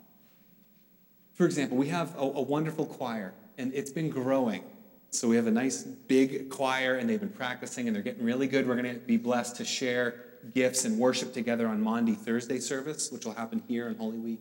For 1.32 1.44
example, 1.44 1.76
we 1.76 1.88
have 1.88 2.14
a, 2.16 2.20
a 2.20 2.42
wonderful 2.42 2.86
choir, 2.86 3.34
and 3.58 3.72
it's 3.74 3.90
been 3.90 4.10
growing. 4.10 4.62
So 5.10 5.28
we 5.28 5.36
have 5.36 5.46
a 5.46 5.50
nice 5.50 5.82
big 5.82 6.50
choir, 6.50 6.96
and 6.96 7.10
they've 7.10 7.20
been 7.20 7.28
practicing, 7.30 7.88
and 7.88 7.94
they're 7.94 8.02
getting 8.02 8.24
really 8.24 8.46
good. 8.46 8.66
We're 8.66 8.80
going 8.80 8.94
to 8.94 9.00
be 9.00 9.16
blessed 9.16 9.56
to 9.56 9.64
share 9.64 10.24
gifts 10.52 10.84
and 10.84 10.98
worship 10.98 11.32
together 11.32 11.66
on 11.66 11.80
Maundy 11.80 12.14
Thursday 12.14 12.58
service, 12.58 13.10
which 13.10 13.24
will 13.24 13.34
happen 13.34 13.62
here 13.66 13.88
in 13.88 13.96
Holy 13.96 14.18
Week. 14.18 14.40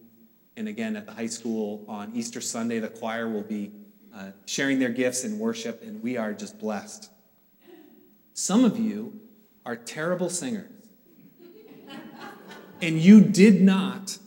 And 0.58 0.68
again, 0.68 0.96
at 0.96 1.06
the 1.06 1.14
high 1.14 1.28
school 1.28 1.84
on 1.88 2.12
Easter 2.14 2.42
Sunday, 2.42 2.80
the 2.80 2.90
choir 2.90 3.30
will 3.30 3.42
be 3.42 3.72
uh, 4.16 4.32
sharing 4.46 4.80
their 4.80 4.90
gifts 4.90 5.24
in 5.24 5.40
worship, 5.40 5.82
and 5.82 6.04
we 6.04 6.18
are 6.18 6.34
just 6.34 6.60
blessed. 6.60 7.10
Some 8.34 8.64
of 8.64 8.78
you 8.78 9.20
are 9.66 9.76
terrible 9.76 10.30
singers, 10.30 10.70
and 12.82 13.00
you 13.00 13.22
did 13.22 13.62
not 13.62 14.18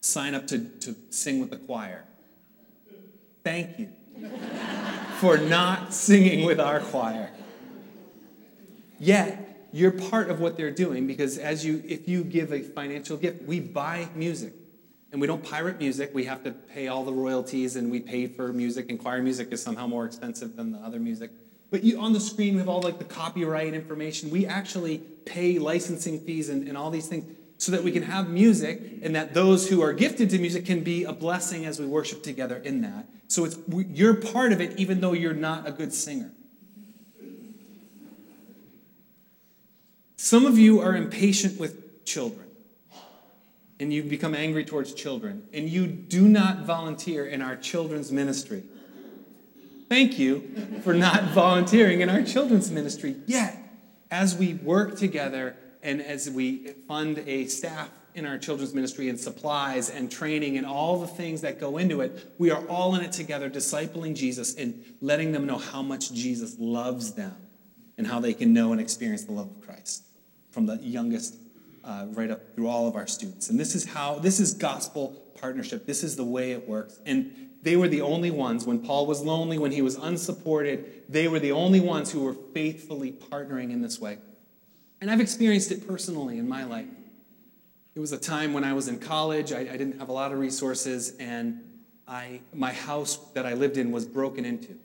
sign 0.00 0.34
up 0.34 0.46
to, 0.48 0.58
to 0.58 0.94
sing 1.10 1.40
with 1.40 1.50
the 1.50 1.56
choir. 1.56 2.04
Thank 3.42 3.78
you 3.78 3.88
for 5.18 5.38
not 5.38 5.92
singing 5.92 6.44
with 6.44 6.60
our 6.60 6.80
choir. 6.80 7.30
Yet, 8.98 9.49
you're 9.72 9.90
part 9.90 10.30
of 10.30 10.40
what 10.40 10.56
they're 10.56 10.70
doing 10.70 11.06
because 11.06 11.38
as 11.38 11.64
you 11.64 11.82
if 11.86 12.08
you 12.08 12.24
give 12.24 12.52
a 12.52 12.60
financial 12.60 13.16
gift, 13.16 13.42
we 13.42 13.60
buy 13.60 14.08
music. 14.14 14.54
And 15.12 15.20
we 15.20 15.26
don't 15.26 15.42
pirate 15.42 15.80
music. 15.80 16.12
We 16.14 16.24
have 16.26 16.44
to 16.44 16.52
pay 16.52 16.86
all 16.86 17.04
the 17.04 17.12
royalties 17.12 17.74
and 17.74 17.90
we 17.90 17.98
pay 17.98 18.28
for 18.28 18.52
music, 18.52 18.90
and 18.90 18.98
choir 18.98 19.20
music 19.20 19.48
is 19.50 19.60
somehow 19.60 19.88
more 19.88 20.06
expensive 20.06 20.54
than 20.54 20.70
the 20.70 20.78
other 20.78 21.00
music. 21.00 21.32
But 21.70 21.84
you, 21.84 22.00
on 22.00 22.12
the 22.12 22.20
screen, 22.20 22.54
we 22.54 22.60
have 22.60 22.68
all 22.68 22.80
like 22.80 22.98
the 22.98 23.04
copyright 23.04 23.74
information. 23.74 24.30
We 24.30 24.46
actually 24.46 24.98
pay 24.98 25.58
licensing 25.58 26.20
fees 26.20 26.48
and, 26.48 26.66
and 26.68 26.76
all 26.76 26.90
these 26.90 27.08
things 27.08 27.24
so 27.58 27.72
that 27.72 27.84
we 27.84 27.92
can 27.92 28.02
have 28.02 28.28
music 28.28 29.00
and 29.02 29.14
that 29.14 29.34
those 29.34 29.68
who 29.68 29.82
are 29.82 29.92
gifted 29.92 30.30
to 30.30 30.38
music 30.38 30.64
can 30.64 30.82
be 30.82 31.04
a 31.04 31.12
blessing 31.12 31.66
as 31.66 31.78
we 31.78 31.86
worship 31.86 32.22
together 32.22 32.56
in 32.56 32.80
that. 32.80 33.06
So 33.28 33.44
it's, 33.44 33.58
you're 33.68 34.14
part 34.14 34.52
of 34.52 34.60
it 34.60 34.78
even 34.78 35.00
though 35.00 35.12
you're 35.12 35.34
not 35.34 35.68
a 35.68 35.72
good 35.72 35.92
singer. 35.92 36.32
Some 40.30 40.46
of 40.46 40.56
you 40.56 40.78
are 40.78 40.94
impatient 40.94 41.58
with 41.58 42.04
children 42.04 42.46
and 43.80 43.92
you 43.92 44.04
become 44.04 44.32
angry 44.32 44.64
towards 44.64 44.94
children, 44.94 45.48
and 45.52 45.68
you 45.68 45.88
do 45.88 46.28
not 46.28 46.60
volunteer 46.60 47.26
in 47.26 47.42
our 47.42 47.56
children's 47.56 48.12
ministry. 48.12 48.62
Thank 49.88 50.20
you 50.20 50.80
for 50.84 50.94
not 50.94 51.24
volunteering 51.32 52.00
in 52.00 52.08
our 52.08 52.22
children's 52.22 52.70
ministry. 52.70 53.16
Yet, 53.26 53.58
as 54.12 54.36
we 54.36 54.54
work 54.54 54.96
together 54.96 55.56
and 55.82 56.00
as 56.00 56.30
we 56.30 56.74
fund 56.86 57.18
a 57.26 57.46
staff 57.46 57.90
in 58.14 58.24
our 58.24 58.38
children's 58.38 58.72
ministry 58.72 59.08
and 59.08 59.18
supplies 59.18 59.90
and 59.90 60.12
training 60.12 60.56
and 60.58 60.64
all 60.64 61.00
the 61.00 61.08
things 61.08 61.40
that 61.40 61.58
go 61.58 61.76
into 61.76 62.02
it, 62.02 62.34
we 62.38 62.52
are 62.52 62.64
all 62.68 62.94
in 62.94 63.02
it 63.02 63.10
together, 63.10 63.50
discipling 63.50 64.14
Jesus 64.14 64.54
and 64.54 64.84
letting 65.00 65.32
them 65.32 65.44
know 65.44 65.58
how 65.58 65.82
much 65.82 66.12
Jesus 66.12 66.54
loves 66.56 67.14
them 67.14 67.34
and 67.98 68.06
how 68.06 68.20
they 68.20 68.32
can 68.32 68.52
know 68.52 68.70
and 68.70 68.80
experience 68.80 69.24
the 69.24 69.32
love 69.32 69.50
of 69.50 69.60
Christ 69.60 70.04
from 70.50 70.66
the 70.66 70.76
youngest 70.76 71.36
uh, 71.84 72.06
right 72.10 72.30
up 72.30 72.54
through 72.54 72.68
all 72.68 72.86
of 72.86 72.96
our 72.96 73.06
students. 73.06 73.50
And 73.50 73.58
this 73.58 73.74
is 73.74 73.84
how, 73.84 74.16
this 74.16 74.40
is 74.40 74.54
gospel 74.54 75.16
partnership. 75.40 75.86
This 75.86 76.02
is 76.02 76.16
the 76.16 76.24
way 76.24 76.52
it 76.52 76.68
works. 76.68 77.00
And 77.06 77.50
they 77.62 77.76
were 77.76 77.88
the 77.88 78.00
only 78.00 78.30
ones, 78.30 78.64
when 78.64 78.80
Paul 78.80 79.06
was 79.06 79.20
lonely, 79.20 79.58
when 79.58 79.72
he 79.72 79.82
was 79.82 79.96
unsupported, 79.96 81.04
they 81.08 81.28
were 81.28 81.38
the 81.38 81.52
only 81.52 81.80
ones 81.80 82.10
who 82.10 82.20
were 82.20 82.34
faithfully 82.54 83.12
partnering 83.12 83.70
in 83.70 83.82
this 83.82 84.00
way. 84.00 84.18
And 85.00 85.10
I've 85.10 85.20
experienced 85.20 85.70
it 85.70 85.86
personally 85.86 86.38
in 86.38 86.48
my 86.48 86.64
life. 86.64 86.86
It 87.94 88.00
was 88.00 88.12
a 88.12 88.18
time 88.18 88.52
when 88.52 88.64
I 88.64 88.72
was 88.72 88.88
in 88.88 88.98
college, 88.98 89.52
I, 89.52 89.60
I 89.60 89.76
didn't 89.76 89.98
have 89.98 90.08
a 90.08 90.12
lot 90.12 90.32
of 90.32 90.38
resources, 90.38 91.16
and 91.18 91.60
I, 92.06 92.40
my 92.54 92.72
house 92.72 93.16
that 93.34 93.44
I 93.44 93.54
lived 93.54 93.76
in 93.76 93.90
was 93.90 94.06
broken 94.06 94.44
into. 94.44 94.76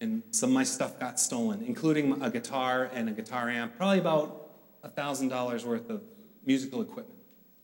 And 0.00 0.22
some 0.30 0.50
of 0.50 0.54
my 0.54 0.64
stuff 0.64 0.98
got 0.98 1.20
stolen, 1.20 1.62
including 1.62 2.22
a 2.22 2.30
guitar 2.30 2.90
and 2.92 3.08
a 3.08 3.12
guitar 3.12 3.48
amp, 3.48 3.76
probably 3.76 3.98
about 3.98 4.43
$1,000 4.84 5.64
worth 5.64 5.90
of 5.90 6.02
musical 6.44 6.82
equipment. 6.82 7.18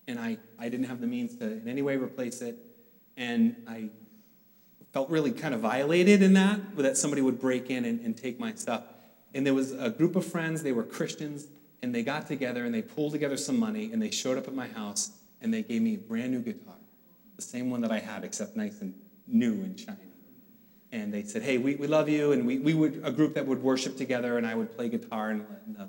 And 0.09 0.19
I, 0.19 0.39
I 0.59 0.69
didn't 0.69 0.87
have 0.87 1.01
the 1.01 1.07
means 1.07 1.37
to 1.37 1.45
in 1.45 1.69
any 1.69 1.83
way 1.83 1.97
replace 1.97 2.41
it. 2.41 2.57
And 3.17 3.57
I 3.69 3.91
felt 4.93 5.11
really 5.11 5.31
kind 5.31 5.55
of 5.55 5.61
violated 5.61 6.23
in 6.23 6.33
that, 6.35 6.77
that 6.77 6.97
somebody 6.97 7.23
would 7.23 7.41
break 7.41 7.71
in 7.71 7.85
and, 7.85 8.01
and 8.01 8.17
take 8.17 8.41
my 8.41 8.55
stuff. 8.55 8.83
And 9.35 9.47
there 9.47 9.55
was 9.55 9.73
a 9.73 9.91
group 9.91 10.17
of 10.17 10.27
friends, 10.27 10.63
they 10.63 10.73
were 10.73 10.83
Christians, 10.83 11.47
and 11.83 11.95
they 11.95 12.03
got 12.03 12.27
together 12.27 12.65
and 12.65 12.75
they 12.75 12.83
pulled 12.83 13.13
together 13.13 13.37
some 13.37 13.59
money 13.59 13.93
and 13.93 14.03
they 14.03 14.11
showed 14.11 14.37
up 14.37 14.49
at 14.49 14.55
my 14.55 14.67
house 14.69 15.13
and 15.41 15.55
they 15.55 15.63
gave 15.63 15.83
me 15.83 15.95
a 15.95 15.99
brand 15.99 16.33
new 16.33 16.41
guitar, 16.41 16.75
the 17.37 17.43
same 17.43 17.71
one 17.71 17.81
that 17.83 17.93
I 17.93 17.99
had, 17.99 18.25
except 18.25 18.57
nice 18.57 18.81
and 18.81 18.95
new 19.27 19.53
and 19.53 19.79
shiny. 19.79 19.99
And 20.93 21.15
they 21.15 21.23
said, 21.23 21.43
Hey, 21.43 21.59
we, 21.59 21.77
we 21.77 21.87
love 21.87 22.09
you. 22.09 22.33
And 22.33 22.47
we, 22.47 22.59
we 22.59 22.75
would, 22.75 23.01
a 23.05 23.13
group 23.13 23.35
that 23.35 23.47
would 23.47 23.63
worship 23.63 23.97
together, 23.97 24.39
and 24.39 24.47
I 24.47 24.55
would 24.55 24.77
play 24.77 24.89
guitar 24.89 25.31
in, 25.31 25.47
in, 25.67 25.89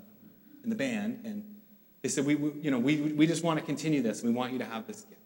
in 0.64 0.70
the 0.70 0.76
band. 0.76 1.20
And 1.24 1.44
they 2.02 2.08
said, 2.08 2.26
we, 2.26 2.34
we, 2.34 2.52
you 2.60 2.70
know, 2.70 2.78
we, 2.78 2.96
we 3.00 3.26
just 3.26 3.44
want 3.44 3.58
to 3.58 3.64
continue 3.64 4.02
this. 4.02 4.22
We 4.22 4.30
want 4.30 4.52
you 4.52 4.58
to 4.58 4.64
have 4.64 4.86
this 4.86 5.02
gift. 5.02 5.20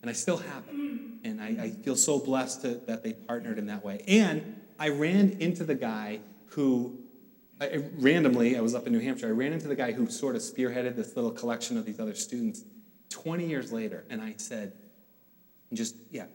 And 0.00 0.10
I 0.10 0.12
still 0.12 0.36
have 0.36 0.64
it. 0.68 0.74
And 1.24 1.40
I, 1.40 1.64
I 1.64 1.70
feel 1.70 1.96
so 1.96 2.18
blessed 2.18 2.62
to, 2.62 2.68
that 2.86 3.02
they 3.02 3.12
partnered 3.12 3.58
in 3.58 3.66
that 3.66 3.84
way. 3.84 4.04
And 4.06 4.60
I 4.78 4.90
ran 4.90 5.36
into 5.40 5.64
the 5.64 5.74
guy 5.74 6.20
who, 6.50 6.98
I, 7.60 7.82
randomly, 7.98 8.56
I 8.56 8.60
was 8.60 8.74
up 8.74 8.86
in 8.86 8.92
New 8.92 9.00
Hampshire, 9.00 9.26
I 9.26 9.32
ran 9.32 9.52
into 9.52 9.66
the 9.66 9.74
guy 9.74 9.90
who 9.92 10.08
sort 10.08 10.36
of 10.36 10.42
spearheaded 10.42 10.94
this 10.94 11.16
little 11.16 11.32
collection 11.32 11.76
of 11.76 11.84
these 11.84 11.98
other 11.98 12.14
students 12.14 12.62
20 13.10 13.46
years 13.46 13.72
later. 13.72 14.04
And 14.08 14.22
I 14.22 14.34
said, 14.36 14.72
just, 15.72 15.96
yeah. 16.10 16.26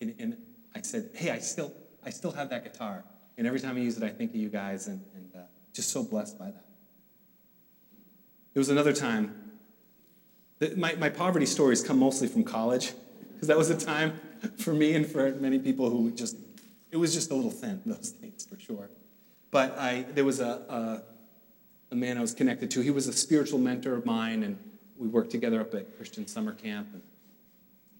And, 0.00 0.14
and 0.18 0.36
I 0.74 0.82
said, 0.82 1.10
hey, 1.14 1.30
I 1.30 1.38
still, 1.38 1.72
I 2.04 2.10
still 2.10 2.32
have 2.32 2.50
that 2.50 2.62
guitar. 2.62 3.02
And 3.36 3.46
every 3.46 3.60
time 3.60 3.76
I 3.76 3.80
use 3.80 3.96
it, 3.96 4.04
I 4.04 4.10
think 4.10 4.30
of 4.30 4.36
you 4.36 4.48
guys 4.48 4.86
and, 4.86 5.02
and 5.14 5.30
uh, 5.34 5.40
just 5.76 5.90
so 5.90 6.02
blessed 6.02 6.38
by 6.38 6.46
that. 6.46 6.64
It 8.54 8.58
was 8.58 8.70
another 8.70 8.94
time. 8.94 9.52
My, 10.74 10.94
my 10.94 11.10
poverty 11.10 11.44
stories 11.44 11.82
come 11.82 11.98
mostly 11.98 12.26
from 12.28 12.42
college, 12.42 12.92
because 13.34 13.48
that 13.48 13.58
was 13.58 13.68
a 13.68 13.76
time 13.76 14.18
for 14.56 14.72
me 14.72 14.94
and 14.94 15.06
for 15.06 15.30
many 15.32 15.58
people 15.58 15.90
who 15.90 16.10
just, 16.10 16.36
it 16.90 16.96
was 16.96 17.12
just 17.12 17.30
a 17.30 17.34
little 17.34 17.50
thin, 17.50 17.82
those 17.86 18.12
days, 18.12 18.46
for 18.48 18.58
sure. 18.58 18.88
But 19.50 19.78
I, 19.78 20.06
there 20.14 20.24
was 20.24 20.40
a, 20.40 20.46
a, 20.68 21.02
a 21.92 21.94
man 21.94 22.16
I 22.16 22.22
was 22.22 22.32
connected 22.32 22.70
to. 22.72 22.80
He 22.80 22.90
was 22.90 23.06
a 23.06 23.12
spiritual 23.12 23.58
mentor 23.58 23.94
of 23.94 24.06
mine, 24.06 24.42
and 24.42 24.58
we 24.96 25.08
worked 25.08 25.30
together 25.30 25.60
up 25.60 25.74
at 25.74 25.94
Christian 25.98 26.26
Summer 26.26 26.54
Camp. 26.54 26.88
And 26.94 27.02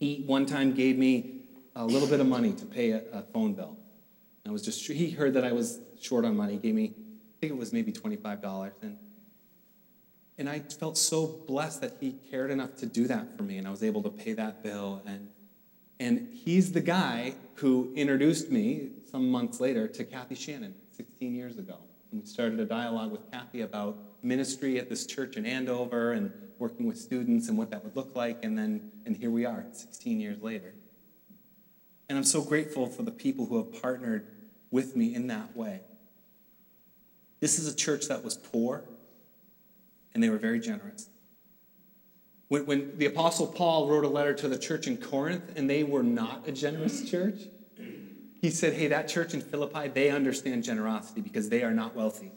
he 0.00 0.23
one 0.26 0.47
time 0.47 0.73
gave 0.73 0.97
me 0.97 1.42
a 1.75 1.85
little 1.85 2.09
bit 2.09 2.21
of 2.21 2.26
money 2.26 2.54
to 2.54 2.64
pay 2.64 2.92
a, 2.92 3.02
a 3.12 3.23
phone 3.23 3.52
bill. 3.52 3.76
I 4.47 4.50
was 4.50 4.62
just, 4.62 4.87
he 4.87 5.11
heard 5.11 5.35
that 5.35 5.45
I 5.45 5.52
was 5.52 5.80
short 6.00 6.25
on 6.25 6.37
money, 6.37 6.54
he 6.54 6.59
gave 6.59 6.75
me, 6.75 6.95
I 7.37 7.40
think 7.40 7.52
it 7.52 7.59
was 7.59 7.73
maybe 7.73 7.93
$25. 7.93 8.73
And 8.83 8.97
and 10.38 10.49
I 10.49 10.61
felt 10.61 10.99
so 10.99 11.26
blessed 11.26 11.81
that 11.81 11.97
he 12.00 12.12
cared 12.31 12.50
enough 12.50 12.76
to 12.76 12.87
do 12.87 13.07
that 13.07 13.37
for 13.37 13.43
me, 13.43 13.57
and 13.57 13.66
I 13.66 13.71
was 13.71 13.83
able 13.83 14.02
to 14.02 14.11
pay 14.11 14.35
that 14.35 14.62
bill. 14.62 15.02
And, 15.07 15.28
and 15.99 16.28
he's 16.31 16.73
the 16.73 16.83
guy 16.83 17.35
who 17.55 17.93
introduced 17.97 18.50
me 18.50 18.90
some 19.11 19.31
months 19.31 19.61
later 19.61 19.88
to 19.88 20.05
Kathy 20.05 20.35
Shannon 20.35 20.75
16 20.93 21.35
years 21.35 21.59
ago. 21.59 21.78
And 22.11 22.21
we 22.21 22.26
started 22.26 22.61
a 22.61 22.66
dialogue 22.66 23.12
with 23.12 23.31
Kathy 23.31 23.62
about 23.62 23.97
ministry 24.23 24.78
at 24.78 24.90
this 24.90 25.07
church 25.07 25.37
in 25.37 25.47
Andover 25.47 26.12
and 26.12 26.31
working 26.59 26.87
with 26.87 26.99
students 26.99 27.49
and 27.49 27.57
what 27.57 27.71
that 27.71 27.83
would 27.83 27.97
look 27.97 28.14
like. 28.14 28.45
And 28.45 28.59
then, 28.59 28.90
and 29.07 29.16
here 29.16 29.31
we 29.31 29.47
are 29.47 29.64
16 29.73 30.21
years 30.21 30.43
later. 30.43 30.75
And 32.09 32.19
I'm 32.19 32.25
so 32.25 32.43
grateful 32.43 32.87
for 32.87 33.02
the 33.02 33.11
people 33.11 33.47
who 33.47 33.57
have 33.57 33.81
partnered 33.81 34.26
with 34.71 34.97
me 34.97 35.14
in 35.14 35.28
that 35.28 35.57
way. 35.57 35.81
This 37.47 37.61
is 37.61 37.73
a 37.73 37.76
church 37.76 38.09
that 38.09 38.25
was 38.25 38.37
poor 38.37 38.83
and 40.12 40.21
they 40.21 40.31
were 40.31 40.37
very 40.37 40.59
generous. 40.59 41.09
When, 42.49 42.67
when 42.67 42.99
the 42.99 43.07
Apostle 43.07 43.47
Paul 43.47 43.87
wrote 43.88 44.05
a 44.05 44.09
letter 44.09 44.35
to 44.35 44.49
the 44.49 44.59
church 44.59 44.88
in 44.88 44.97
Corinth, 44.97 45.53
and 45.55 45.71
they 45.71 45.85
were 45.85 46.03
not 46.03 46.49
a 46.49 46.50
generous 46.50 47.09
church, 47.09 47.43
he 48.41 48.50
said, 48.50 48.73
Hey, 48.73 48.88
that 48.88 49.07
church 49.07 49.33
in 49.33 49.41
Philippi, 49.41 49.87
they 49.87 50.11
understand 50.11 50.65
generosity 50.65 51.21
because 51.21 51.49
they 51.49 51.62
are 51.62 51.71
not 51.71 51.95
wealthy, 51.95 52.33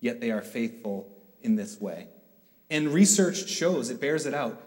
yet 0.00 0.18
they 0.22 0.30
are 0.30 0.40
faithful 0.40 1.14
in 1.42 1.54
this 1.54 1.78
way. 1.78 2.06
And 2.70 2.88
research 2.88 3.50
shows, 3.50 3.90
it 3.90 4.00
bears 4.00 4.24
it 4.24 4.32
out. 4.32 4.62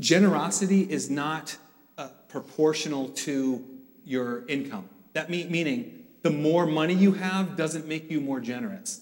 Generosity 0.00 0.90
is 0.90 1.08
not 1.08 1.56
uh, 1.96 2.08
proportional 2.28 3.10
to 3.10 3.64
your 4.04 4.44
income. 4.48 4.88
That 5.12 5.30
mean, 5.30 5.52
meaning 5.52 5.97
the 6.28 6.36
more 6.36 6.66
money 6.66 6.94
you 6.94 7.12
have 7.12 7.56
doesn't 7.56 7.86
make 7.86 8.10
you 8.10 8.20
more 8.20 8.40
generous. 8.40 9.00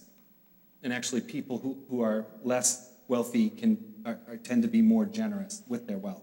And 0.82 0.92
actually, 0.92 1.22
people 1.22 1.58
who, 1.58 1.76
who 1.88 2.00
are 2.00 2.26
less 2.44 2.92
wealthy 3.08 3.50
can 3.50 3.78
are, 4.04 4.18
are, 4.28 4.36
tend 4.36 4.62
to 4.62 4.68
be 4.68 4.82
more 4.82 5.04
generous 5.04 5.62
with 5.66 5.88
their 5.88 5.98
wealth. 5.98 6.22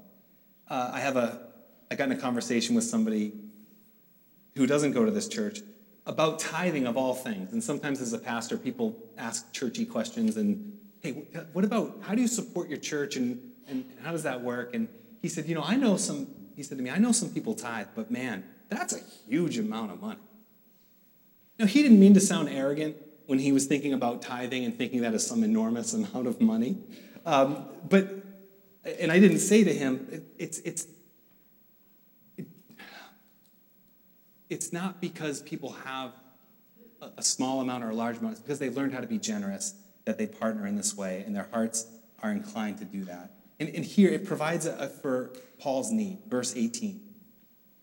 Uh, 0.69 0.91
I 0.93 1.01
have 1.01 1.17
a 1.17 1.47
I 1.91 1.95
got 1.95 2.05
in 2.05 2.13
a 2.13 2.21
conversation 2.21 2.73
with 2.73 2.85
somebody 2.85 3.33
who 4.55 4.65
doesn't 4.65 4.93
go 4.93 5.03
to 5.03 5.11
this 5.11 5.27
church 5.27 5.59
about 6.05 6.39
tithing 6.39 6.87
of 6.87 6.95
all 6.95 7.13
things. 7.13 7.51
And 7.51 7.63
sometimes 7.63 8.01
as 8.01 8.13
a 8.13 8.17
pastor, 8.17 8.57
people 8.57 8.97
ask 9.17 9.51
churchy 9.51 9.85
questions 9.85 10.37
and, 10.37 10.79
hey, 11.01 11.11
what 11.51 11.65
about, 11.65 11.99
how 12.01 12.15
do 12.15 12.21
you 12.21 12.27
support 12.27 12.69
your 12.69 12.79
church 12.79 13.15
and, 13.15 13.39
and 13.67 13.85
how 14.03 14.11
does 14.11 14.23
that 14.23 14.41
work? 14.41 14.73
And 14.73 14.87
he 15.21 15.27
said, 15.27 15.45
you 15.45 15.55
know, 15.55 15.63
I 15.63 15.75
know 15.75 15.97
some, 15.97 16.27
he 16.55 16.63
said 16.63 16.77
to 16.77 16.83
me, 16.83 16.89
I 16.89 16.97
know 16.97 17.11
some 17.11 17.29
people 17.29 17.53
tithe, 17.53 17.87
but 17.95 18.09
man, 18.09 18.43
that's 18.69 18.93
a 18.93 18.99
huge 19.27 19.57
amount 19.59 19.91
of 19.91 20.01
money. 20.01 20.19
Now, 21.59 21.65
he 21.65 21.81
didn't 21.83 21.99
mean 21.99 22.13
to 22.15 22.19
sound 22.19 22.49
arrogant 22.49 22.97
when 23.25 23.39
he 23.39 23.51
was 23.51 23.65
thinking 23.65 23.93
about 23.93 24.21
tithing 24.21 24.65
and 24.65 24.77
thinking 24.77 25.01
that 25.01 25.13
is 25.13 25.25
some 25.25 25.43
enormous 25.43 25.93
amount 25.93 26.27
of 26.27 26.41
money. 26.41 26.77
Um, 27.25 27.65
but, 27.87 28.09
and 28.83 29.11
I 29.11 29.19
didn't 29.19 29.39
say 29.39 29.63
to 29.63 29.73
him, 29.73 30.07
it, 30.11 30.23
it's, 30.37 30.59
it's, 30.59 30.87
it's 34.49 34.73
not 34.73 34.99
because 34.99 35.41
people 35.41 35.71
have 35.85 36.11
a 37.17 37.23
small 37.23 37.61
amount 37.61 37.83
or 37.83 37.89
a 37.89 37.95
large 37.95 38.17
amount, 38.17 38.33
it's 38.33 38.41
because 38.41 38.59
they 38.59 38.69
learned 38.69 38.93
how 38.93 39.01
to 39.01 39.07
be 39.07 39.17
generous 39.17 39.75
that 40.05 40.17
they 40.17 40.27
partner 40.27 40.67
in 40.67 40.75
this 40.75 40.95
way, 40.95 41.23
and 41.25 41.35
their 41.35 41.47
hearts 41.51 41.87
are 42.21 42.31
inclined 42.31 42.77
to 42.77 42.85
do 42.85 43.03
that. 43.05 43.31
And, 43.59 43.69
and 43.69 43.85
here 43.85 44.09
it 44.09 44.25
provides 44.25 44.65
a, 44.65 44.75
a, 44.77 44.87
for 44.87 45.31
Paul's 45.59 45.91
need. 45.91 46.19
Verse 46.27 46.55
18 46.55 47.01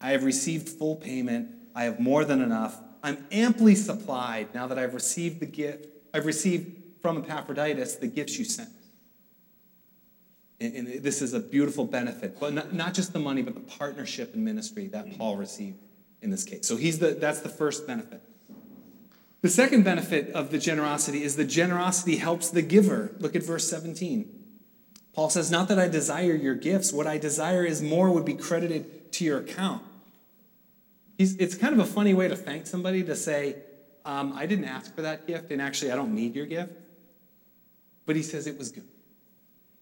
I 0.01 0.11
have 0.13 0.25
received 0.25 0.69
full 0.69 0.97
payment, 0.97 1.49
I 1.75 1.85
have 1.85 2.01
more 2.01 2.25
than 2.25 2.41
enough. 2.41 2.79
I'm 3.03 3.27
amply 3.31 3.75
supplied 3.75 4.55
now 4.55 4.67
that 4.67 4.79
I've 4.79 4.95
received 4.95 5.41
the 5.41 5.47
gift, 5.47 5.87
I've 6.13 6.27
received 6.27 6.77
from 7.01 7.19
Epaphroditus 7.19 7.97
the 7.97 8.07
gifts 8.07 8.39
you 8.39 8.45
sent. 8.45 8.69
And, 10.61 10.75
and 10.75 11.03
this 11.03 11.23
is 11.23 11.33
a 11.33 11.41
beautiful 11.41 11.87
benefit, 11.87 12.39
but 12.39 12.53
not, 12.53 12.75
not 12.75 12.95
just 12.95 13.13
the 13.13 13.19
money, 13.19 13.43
but 13.43 13.55
the 13.55 13.61
partnership 13.61 14.35
and 14.35 14.45
ministry 14.45 14.89
that 14.89 15.17
Paul 15.17 15.37
received 15.37 15.79
in 16.21 16.31
this 16.31 16.45
case. 16.45 16.67
So 16.67 16.77
he's 16.77 16.99
the, 16.99 17.13
that's 17.13 17.41
the 17.41 17.49
first 17.49 17.87
benefit. 17.87 18.21
The 19.41 19.49
second 19.49 19.85
benefit 19.85 20.31
of 20.33 20.51
the 20.51 20.59
generosity 20.59 21.23
is 21.23 21.37
the 21.37 21.47
generosity 21.47 22.17
helps 22.17 22.51
the 22.51 22.61
giver. 22.61 23.17
Look 23.19 23.35
at 23.35 23.43
verse 23.43 23.69
17. 23.71 24.29
Paul 25.15 25.31
says, 25.31 25.51
Not 25.51 25.69
that 25.69 25.79
I 25.79 25.89
desire 25.89 26.35
your 26.35 26.55
gifts, 26.55 26.93
what 26.93 27.07
I 27.07 27.17
desire 27.17 27.65
is 27.65 27.81
more 27.81 28.11
would 28.11 28.27
be 28.27 28.35
credited 28.35 29.13
to 29.13 29.25
your 29.25 29.39
account. 29.39 29.83
He's, 31.21 31.37
it's 31.37 31.55
kind 31.55 31.75
of 31.75 31.81
a 31.81 31.85
funny 31.85 32.15
way 32.15 32.29
to 32.29 32.35
thank 32.35 32.67
somebody 32.67 33.03
to 33.03 33.15
say, 33.15 33.57
um, 34.07 34.33
I 34.35 34.47
didn't 34.47 34.65
ask 34.65 34.95
for 34.95 35.03
that 35.03 35.27
gift, 35.27 35.51
and 35.51 35.61
actually, 35.61 35.93
I 35.93 35.95
don't 35.95 36.15
need 36.15 36.35
your 36.35 36.47
gift. 36.47 36.73
But 38.07 38.17
he 38.17 38.23
says 38.23 38.47
it 38.47 38.57
was 38.57 38.73
good 38.73 38.89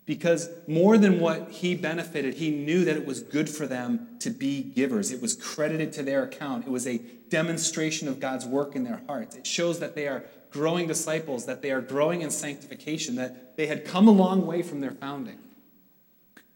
because 0.04 0.50
more 0.66 0.98
than 0.98 1.20
what 1.20 1.52
he 1.52 1.76
benefited, 1.76 2.34
he 2.34 2.50
knew 2.50 2.84
that 2.86 2.96
it 2.96 3.06
was 3.06 3.22
good 3.22 3.48
for 3.48 3.68
them 3.68 4.16
to 4.18 4.30
be 4.30 4.64
givers. 4.64 5.12
It 5.12 5.22
was 5.22 5.36
credited 5.36 5.92
to 5.92 6.02
their 6.02 6.24
account. 6.24 6.66
It 6.66 6.70
was 6.70 6.88
a 6.88 6.98
demonstration 7.28 8.08
of 8.08 8.18
God's 8.18 8.44
work 8.44 8.74
in 8.74 8.82
their 8.82 9.00
hearts. 9.06 9.36
It 9.36 9.46
shows 9.46 9.78
that 9.78 9.94
they 9.94 10.08
are 10.08 10.24
growing 10.50 10.88
disciples, 10.88 11.46
that 11.46 11.62
they 11.62 11.70
are 11.70 11.80
growing 11.80 12.22
in 12.22 12.30
sanctification, 12.30 13.14
that 13.14 13.56
they 13.56 13.68
had 13.68 13.84
come 13.84 14.08
a 14.08 14.10
long 14.10 14.44
way 14.44 14.62
from 14.62 14.80
their 14.80 14.90
founding. 14.90 15.38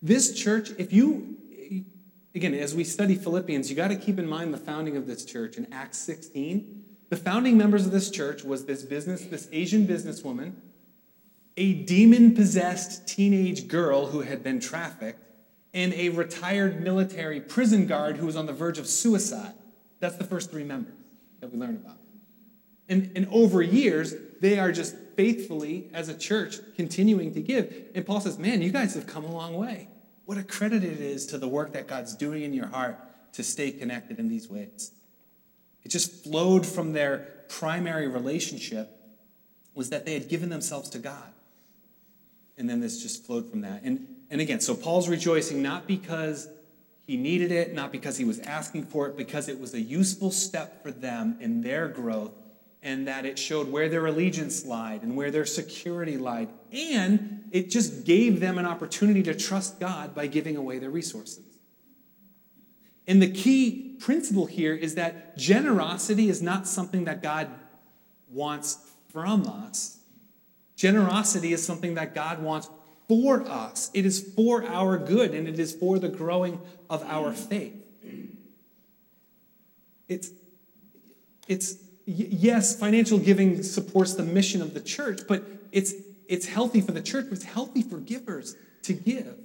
This 0.02 0.34
church, 0.34 0.70
if 0.76 0.92
you, 0.92 1.36
again, 2.34 2.54
as 2.54 2.74
we 2.74 2.84
study 2.84 3.14
Philippians, 3.14 3.70
you 3.70 3.76
got 3.76 3.88
to 3.88 3.96
keep 3.96 4.18
in 4.18 4.26
mind 4.26 4.52
the 4.52 4.58
founding 4.58 4.96
of 4.96 5.06
this 5.06 5.24
church 5.24 5.56
in 5.56 5.72
Acts 5.72 5.98
16. 5.98 6.84
The 7.10 7.16
founding 7.16 7.58
members 7.58 7.84
of 7.84 7.92
this 7.92 8.10
church 8.10 8.42
was 8.42 8.64
this 8.64 8.82
business, 8.82 9.22
this 9.24 9.48
Asian 9.52 9.86
businesswoman 9.86 10.54
a 11.56 11.74
demon 11.74 12.34
possessed 12.34 13.06
teenage 13.06 13.68
girl 13.68 14.06
who 14.06 14.20
had 14.20 14.42
been 14.42 14.60
trafficked, 14.60 15.20
and 15.74 15.92
a 15.94 16.10
retired 16.10 16.82
military 16.82 17.40
prison 17.40 17.86
guard 17.86 18.16
who 18.16 18.26
was 18.26 18.36
on 18.36 18.46
the 18.46 18.52
verge 18.52 18.78
of 18.78 18.86
suicide. 18.86 19.54
That's 20.00 20.16
the 20.16 20.24
first 20.24 20.50
three 20.50 20.64
members 20.64 20.94
that 21.40 21.52
we 21.52 21.58
learn 21.58 21.76
about. 21.76 21.96
And, 22.88 23.10
and 23.16 23.26
over 23.30 23.62
years, 23.62 24.14
they 24.40 24.58
are 24.58 24.72
just 24.72 24.96
faithfully, 25.16 25.88
as 25.94 26.08
a 26.08 26.14
church, 26.14 26.58
continuing 26.76 27.32
to 27.34 27.40
give. 27.40 27.90
And 27.94 28.04
Paul 28.04 28.20
says, 28.20 28.38
Man, 28.38 28.60
you 28.60 28.70
guys 28.70 28.94
have 28.94 29.06
come 29.06 29.24
a 29.24 29.32
long 29.32 29.54
way. 29.54 29.88
What 30.24 30.38
a 30.38 30.42
credit 30.42 30.84
it 30.84 31.00
is 31.00 31.26
to 31.26 31.38
the 31.38 31.48
work 31.48 31.72
that 31.72 31.86
God's 31.86 32.14
doing 32.14 32.42
in 32.42 32.54
your 32.54 32.66
heart 32.66 32.98
to 33.34 33.42
stay 33.42 33.70
connected 33.70 34.18
in 34.18 34.28
these 34.28 34.48
ways. 34.48 34.92
It 35.82 35.88
just 35.88 36.24
flowed 36.24 36.66
from 36.66 36.92
their 36.92 37.28
primary 37.48 38.08
relationship 38.08 38.90
was 39.74 39.90
that 39.90 40.04
they 40.04 40.14
had 40.14 40.28
given 40.28 40.48
themselves 40.48 40.90
to 40.90 40.98
God 40.98 41.32
and 42.62 42.68
then 42.68 42.80
this 42.80 43.02
just 43.02 43.24
flowed 43.26 43.50
from 43.50 43.62
that. 43.62 43.82
And, 43.82 44.06
and 44.30 44.40
again, 44.40 44.60
so 44.60 44.74
Paul's 44.74 45.08
rejoicing 45.08 45.62
not 45.62 45.86
because 45.86 46.48
he 47.06 47.16
needed 47.16 47.50
it, 47.50 47.74
not 47.74 47.90
because 47.90 48.16
he 48.16 48.24
was 48.24 48.38
asking 48.40 48.84
for 48.86 49.08
it, 49.08 49.16
because 49.16 49.48
it 49.48 49.58
was 49.58 49.74
a 49.74 49.80
useful 49.80 50.30
step 50.30 50.82
for 50.82 50.90
them 50.90 51.36
in 51.40 51.62
their 51.62 51.88
growth, 51.88 52.32
and 52.82 53.06
that 53.06 53.24
it 53.24 53.38
showed 53.38 53.70
where 53.70 53.88
their 53.88 54.06
allegiance 54.06 54.66
lied 54.66 55.02
and 55.02 55.16
where 55.16 55.30
their 55.30 55.46
security 55.46 56.16
lied. 56.16 56.48
And 56.72 57.44
it 57.52 57.70
just 57.70 58.04
gave 58.04 58.40
them 58.40 58.58
an 58.58 58.66
opportunity 58.66 59.22
to 59.24 59.34
trust 59.34 59.78
God 59.78 60.14
by 60.14 60.26
giving 60.26 60.56
away 60.56 60.78
their 60.78 60.90
resources. 60.90 61.44
And 63.06 63.22
the 63.22 63.30
key 63.30 63.96
principle 64.00 64.46
here 64.46 64.74
is 64.74 64.94
that 64.96 65.36
generosity 65.36 66.28
is 66.28 66.42
not 66.42 66.66
something 66.66 67.04
that 67.04 67.22
God 67.22 67.48
wants 68.28 68.78
from 69.12 69.46
us, 69.46 69.98
Generosity 70.82 71.52
is 71.52 71.64
something 71.64 71.94
that 71.94 72.12
God 72.12 72.42
wants 72.42 72.68
for 73.06 73.42
us. 73.48 73.88
It 73.94 74.04
is 74.04 74.32
for 74.34 74.64
our 74.64 74.98
good 74.98 75.32
and 75.32 75.46
it 75.46 75.60
is 75.60 75.72
for 75.72 76.00
the 76.00 76.08
growing 76.08 76.60
of 76.90 77.04
our 77.04 77.32
faith. 77.32 77.74
It's, 80.08 80.30
it's 81.46 81.76
yes, 82.04 82.78
financial 82.78 83.18
giving 83.18 83.62
supports 83.62 84.14
the 84.14 84.22
mission 84.22 84.62
of 84.62 84.74
the 84.74 84.80
church, 84.80 85.20
but 85.28 85.44
it's, 85.70 85.94
it's 86.28 86.46
healthy 86.46 86.80
for 86.80 86.92
the 86.92 87.02
church, 87.02 87.26
but 87.28 87.38
it's 87.38 87.44
healthy 87.44 87.82
for 87.82 87.98
givers 87.98 88.56
to 88.82 88.92
give. 88.92 89.38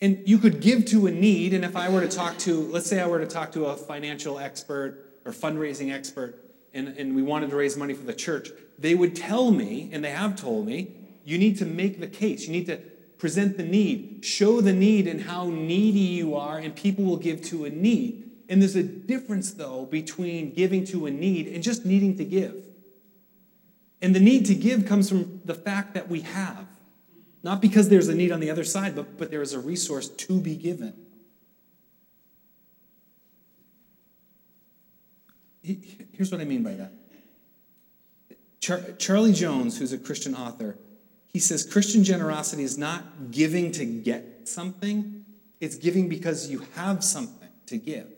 And 0.00 0.22
you 0.26 0.38
could 0.38 0.60
give 0.60 0.86
to 0.86 1.06
a 1.06 1.10
need, 1.10 1.54
and 1.54 1.64
if 1.64 1.76
I 1.76 1.88
were 1.88 2.00
to 2.00 2.08
talk 2.08 2.38
to, 2.38 2.60
let's 2.68 2.86
say 2.86 3.00
I 3.00 3.06
were 3.06 3.20
to 3.20 3.26
talk 3.26 3.52
to 3.52 3.66
a 3.66 3.76
financial 3.76 4.38
expert 4.38 5.20
or 5.24 5.32
fundraising 5.32 5.92
expert, 5.92 6.40
and, 6.74 6.88
and 6.88 7.14
we 7.14 7.22
wanted 7.22 7.50
to 7.50 7.56
raise 7.56 7.76
money 7.76 7.94
for 7.94 8.04
the 8.04 8.12
church, 8.12 8.50
they 8.78 8.94
would 8.94 9.14
tell 9.14 9.50
me, 9.50 9.88
and 9.92 10.04
they 10.04 10.10
have 10.10 10.36
told 10.36 10.66
me, 10.66 10.94
you 11.24 11.38
need 11.38 11.58
to 11.58 11.64
make 11.64 12.00
the 12.00 12.06
case. 12.06 12.46
You 12.46 12.52
need 12.52 12.66
to 12.66 12.76
present 13.18 13.56
the 13.56 13.64
need, 13.64 14.24
show 14.24 14.60
the 14.60 14.72
need 14.72 15.06
and 15.06 15.22
how 15.22 15.48
needy 15.48 16.00
you 16.00 16.34
are, 16.34 16.58
and 16.58 16.74
people 16.74 17.04
will 17.04 17.16
give 17.16 17.40
to 17.42 17.64
a 17.64 17.70
need. 17.70 18.23
And 18.48 18.60
there's 18.60 18.76
a 18.76 18.82
difference, 18.82 19.52
though, 19.52 19.86
between 19.86 20.52
giving 20.52 20.84
to 20.86 21.06
a 21.06 21.10
need 21.10 21.48
and 21.48 21.62
just 21.62 21.84
needing 21.84 22.16
to 22.18 22.24
give. 22.24 22.64
And 24.02 24.14
the 24.14 24.20
need 24.20 24.44
to 24.46 24.54
give 24.54 24.84
comes 24.84 25.08
from 25.08 25.40
the 25.44 25.54
fact 25.54 25.94
that 25.94 26.08
we 26.08 26.20
have, 26.20 26.66
not 27.42 27.62
because 27.62 27.88
there's 27.88 28.08
a 28.08 28.14
need 28.14 28.32
on 28.32 28.40
the 28.40 28.50
other 28.50 28.64
side, 28.64 28.94
but, 28.94 29.16
but 29.16 29.30
there 29.30 29.40
is 29.40 29.54
a 29.54 29.60
resource 29.60 30.08
to 30.08 30.40
be 30.40 30.56
given. 30.56 30.92
Here's 35.62 36.30
what 36.30 36.42
I 36.42 36.44
mean 36.44 36.62
by 36.62 36.74
that. 36.74 36.92
Char- 38.60 38.92
Charlie 38.98 39.32
Jones, 39.32 39.78
who's 39.78 39.92
a 39.92 39.98
Christian 39.98 40.34
author, 40.34 40.76
he 41.26 41.38
says 41.38 41.64
Christian 41.64 42.04
generosity 42.04 42.62
is 42.62 42.76
not 42.76 43.30
giving 43.30 43.72
to 43.72 43.84
get 43.84 44.48
something, 44.48 45.24
it's 45.60 45.76
giving 45.76 46.08
because 46.08 46.50
you 46.50 46.66
have 46.74 47.02
something 47.02 47.48
to 47.66 47.78
give. 47.78 48.13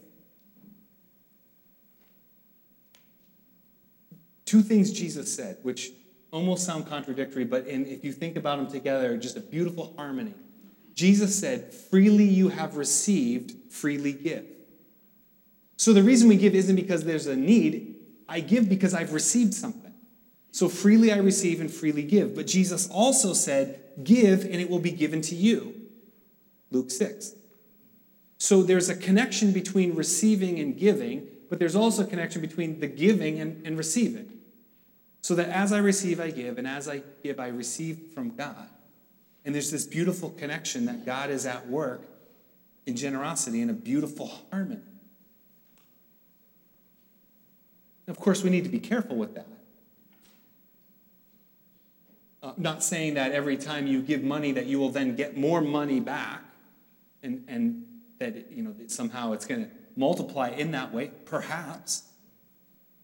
Two 4.46 4.62
things 4.62 4.92
Jesus 4.92 5.35
said, 5.35 5.59
which 5.62 5.90
almost 6.30 6.64
sound 6.64 6.87
contradictory, 6.87 7.44
but 7.44 7.66
in, 7.66 7.85
if 7.87 8.04
you 8.04 8.12
think 8.12 8.37
about 8.37 8.59
them 8.59 8.70
together, 8.70 9.16
just 9.16 9.37
a 9.37 9.40
beautiful 9.40 9.92
harmony. 9.96 10.35
Jesus 10.94 11.38
said, 11.38 11.74
Freely 11.74 12.24
you 12.24 12.48
have 12.48 12.76
received, 12.76 13.52
freely 13.70 14.12
give. 14.12 14.46
So 15.76 15.92
the 15.92 16.02
reason 16.02 16.28
we 16.28 16.37
give 16.37 16.54
isn't 16.54 16.76
because 16.76 17.04
there's 17.04 17.26
a 17.26 17.37
need. 17.37 17.96
I 18.28 18.40
give 18.40 18.68
because 18.68 18.94
I've 18.94 19.12
received 19.12 19.52
something. 19.52 19.92
So 20.52 20.68
freely 20.70 21.12
I 21.12 21.18
receive 21.18 21.61
and 21.61 21.70
freely 21.70 22.02
give. 22.02 22.35
But 22.35 22.46
Jesus 22.46 22.88
also 22.90 23.35
said, 23.35 23.80
Give 24.02 24.44
and 24.44 24.54
it 24.54 24.70
will 24.70 24.78
be 24.78 24.90
given 24.90 25.20
to 25.22 25.35
you. 25.35 25.74
Luke 26.70 26.90
6. 26.90 27.35
So 28.38 28.62
there's 28.62 28.88
a 28.88 28.96
connection 28.96 29.52
between 29.52 29.94
receiving 29.94 30.59
and 30.59 30.76
giving, 30.76 31.26
but 31.48 31.59
there's 31.59 31.76
also 31.76 32.02
a 32.02 32.06
connection 32.06 32.40
between 32.40 32.80
the 32.80 32.87
giving 32.87 33.40
and, 33.40 33.66
and 33.66 33.78
receiving. 33.78 34.36
So 35.26 35.34
that 35.34 35.48
as 35.48 35.72
I 35.72 35.78
receive, 35.78 36.20
I 36.20 36.30
give, 36.30 36.56
and 36.56 36.68
as 36.68 36.88
I 36.88 37.02
give, 37.24 37.40
I 37.40 37.48
receive 37.48 37.98
from 38.14 38.36
God. 38.36 38.68
And 39.44 39.52
there's 39.52 39.72
this 39.72 39.84
beautiful 39.84 40.30
connection 40.30 40.84
that 40.84 41.04
God 41.04 41.30
is 41.30 41.46
at 41.46 41.66
work 41.66 42.02
in 42.86 42.94
generosity 42.94 43.60
in 43.60 43.68
a 43.68 43.72
beautiful 43.72 44.30
harmony. 44.52 44.82
Of 48.06 48.20
course, 48.20 48.44
we 48.44 48.50
need 48.50 48.62
to 48.62 48.70
be 48.70 48.78
careful 48.78 49.16
with 49.16 49.34
that. 49.34 49.48
Uh, 52.40 52.52
not 52.56 52.84
saying 52.84 53.14
that 53.14 53.32
every 53.32 53.56
time 53.56 53.88
you 53.88 54.02
give 54.02 54.22
money 54.22 54.52
that 54.52 54.66
you 54.66 54.78
will 54.78 54.90
then 54.90 55.16
get 55.16 55.36
more 55.36 55.60
money 55.60 55.98
back 55.98 56.44
and, 57.24 57.44
and 57.48 57.84
that 58.20 58.52
you 58.52 58.62
know 58.62 58.72
that 58.74 58.92
somehow 58.92 59.32
it's 59.32 59.44
going 59.44 59.64
to 59.64 59.70
multiply 59.96 60.50
in 60.50 60.70
that 60.70 60.94
way 60.94 61.10
perhaps 61.24 62.06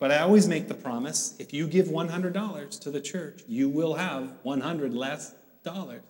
but 0.02 0.10
i 0.10 0.18
always 0.18 0.48
make 0.48 0.66
the 0.66 0.74
promise 0.74 1.36
if 1.38 1.52
you 1.52 1.68
give 1.68 1.86
$100 1.86 2.80
to 2.80 2.90
the 2.90 3.00
church 3.00 3.42
you 3.46 3.68
will 3.68 3.94
have 3.94 4.32
100 4.42 4.92
less 4.92 5.32
dollars 5.62 6.02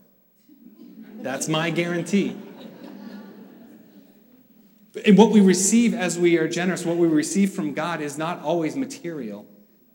that's 1.20 1.46
my 1.46 1.68
guarantee 1.68 2.34
and 5.04 5.18
what 5.18 5.30
we 5.30 5.42
receive 5.42 5.92
as 5.92 6.18
we 6.18 6.38
are 6.38 6.48
generous 6.48 6.86
what 6.86 6.96
we 6.96 7.06
receive 7.06 7.52
from 7.52 7.74
god 7.74 8.00
is 8.00 8.16
not 8.16 8.40
always 8.40 8.76
material 8.76 9.46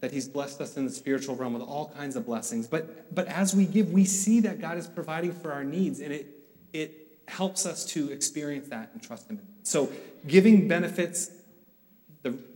that 0.01 0.11
he's 0.11 0.27
blessed 0.27 0.61
us 0.61 0.77
in 0.77 0.85
the 0.85 0.91
spiritual 0.91 1.35
realm 1.35 1.53
with 1.53 1.63
all 1.63 1.91
kinds 1.97 2.15
of 2.15 2.23
blessings. 2.23 2.67
But, 2.67 3.15
but 3.15 3.25
as 3.25 3.55
we 3.55 3.65
give, 3.65 3.91
we 3.91 4.05
see 4.05 4.41
that 4.41 4.61
God 4.61 4.77
is 4.77 4.85
providing 4.85 5.33
for 5.33 5.51
our 5.51 5.63
needs, 5.63 6.01
and 6.01 6.13
it, 6.13 6.27
it 6.71 7.07
helps 7.27 7.65
us 7.65 7.83
to 7.93 8.11
experience 8.11 8.67
that 8.67 8.91
and 8.93 9.01
trust 9.01 9.27
him. 9.27 9.39
So 9.63 9.91
giving 10.27 10.67
benefits 10.67 11.31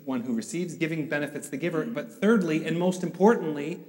one 0.05 0.21
who 0.21 0.33
receives, 0.33 0.75
giving 0.75 1.07
benefits 1.07 1.49
the 1.49 1.57
giver. 1.57 1.85
But 1.85 2.11
thirdly, 2.11 2.65
and 2.65 2.77
most 2.77 3.03
importantly, 3.03 3.79